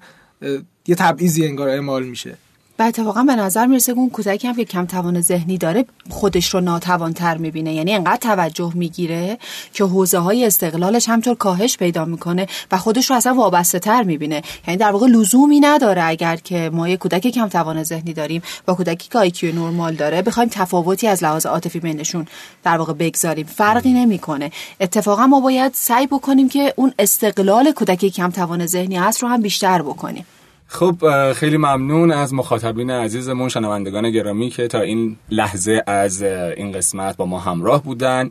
[0.88, 2.38] یه تبعیضی انگار اعمال میشه
[2.80, 6.53] و اتفاقا به نظر می‌رسه که اون کودکی هم که کم توان ذهنی داره خودش
[6.53, 7.74] رو ناتوانتر می‌بینه.
[7.74, 9.38] یعنی انقدر توجه می‌گیره
[9.74, 14.41] که حوزه های استقلالش همطور کاهش پیدا می‌کنه و خودش رو اصلا وابسته تر می‌بینه.
[14.67, 18.74] یعنی در واقع لزومی نداره اگر که ما یه کودک کم توان ذهنی داریم و
[18.74, 22.28] کودکی که آیکیو نرمال داره بخوایم تفاوتی از لحاظ عاطفی بینشون
[22.63, 23.45] در واقع بگذاریم.
[23.45, 24.51] فرقی نمی‌کنه.
[24.80, 29.41] اتفاقا ما باید سعی بکنیم که اون استقلال کودکی کم توان ذهنی هست رو هم
[29.41, 30.26] بیشتر بکنیم.
[30.74, 37.17] خب خیلی ممنون از مخاطبین عزیزمون شنوندگان گرامی که تا این لحظه از این قسمت
[37.17, 38.30] با ما همراه بودن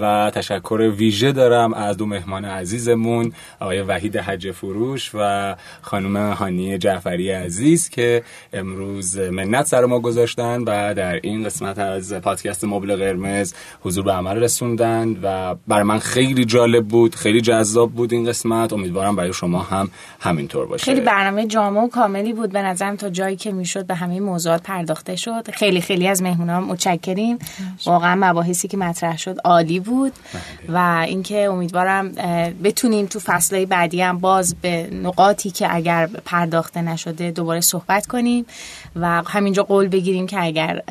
[0.00, 6.78] و تشکر ویژه دارم از دو مهمان عزیزمون آقای وحید حج فروش و خانم هانی
[6.78, 8.22] جعفری عزیز که
[8.52, 14.12] امروز منت سر ما گذاشتن و در این قسمت از پادکست مبل قرمز حضور به
[14.12, 18.72] عمل رسوندن و برای من خیلی جالب بود خیلی جذاب بود این قسمت.
[18.72, 20.84] امیدوارم برای شما هم همینطور باشه.
[20.84, 24.62] خیلی برنامه جامع برنامه کاملی بود به نظرم تا جایی که می‌شد به همه موضوعات
[24.62, 25.50] پرداخته شد.
[25.50, 27.38] خیلی خیلی از مهمونان متشکریم.
[27.86, 30.76] واقعا مباحثی که مطرح شد عالی بود بله.
[30.76, 32.12] و اینکه امیدوارم
[32.64, 38.46] بتونیم تو فصلهای بعدی هم باز به نقاطی که اگر پرداخته نشده دوباره صحبت کنیم
[38.96, 40.82] و همینجا قول بگیریم که اگر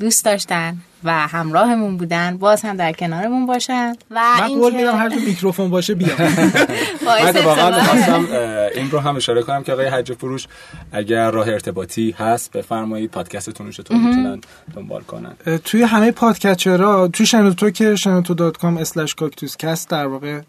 [0.00, 3.92] دوست داشتن و همراهمون بودن باز هم در کنارمون باشن.
[4.10, 6.18] و من قول میدم هر میکروفون باشه بیام.
[7.06, 8.26] من واقعا خواستم
[8.74, 10.46] این رو هم اشاره کنم که آقای حج فروش
[10.92, 14.40] اگر راه ارتباطی هست بفرمایید پادکستتون رو چطور می‌تونن
[14.76, 15.32] دنبال کنن.
[15.64, 20.40] توی همه podcaster ها توی شنوتو که شنوتو.com/کاکتوس در واقع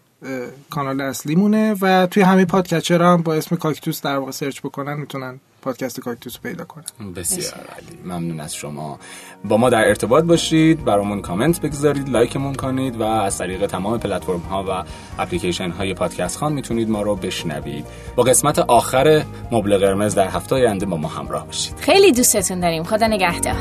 [0.69, 4.59] کانال اصلی مونه و توی همه podcaster ها هم با اسم کاکتوس در واقع سرچ
[4.59, 7.99] بکنن می‌تونن پادکست کاکتوس پیدا کنن بسیار عالی.
[8.05, 8.99] ممنون از شما.
[9.45, 14.39] با ما در ارتباط باشید برامون کامنت بگذارید لایکمون کنید و از طریق تمام پلتفرم
[14.39, 14.83] ها و
[15.19, 17.85] اپلیکیشن های پادکست خوان می‌تونید ما رو بشنوید.
[18.15, 21.75] با قسمت آخر مبل قرمز در هفته آینده با ما همراه باشید.
[21.79, 22.83] خیلی دوستتون داریم.
[22.83, 23.55] خدا نگهدار.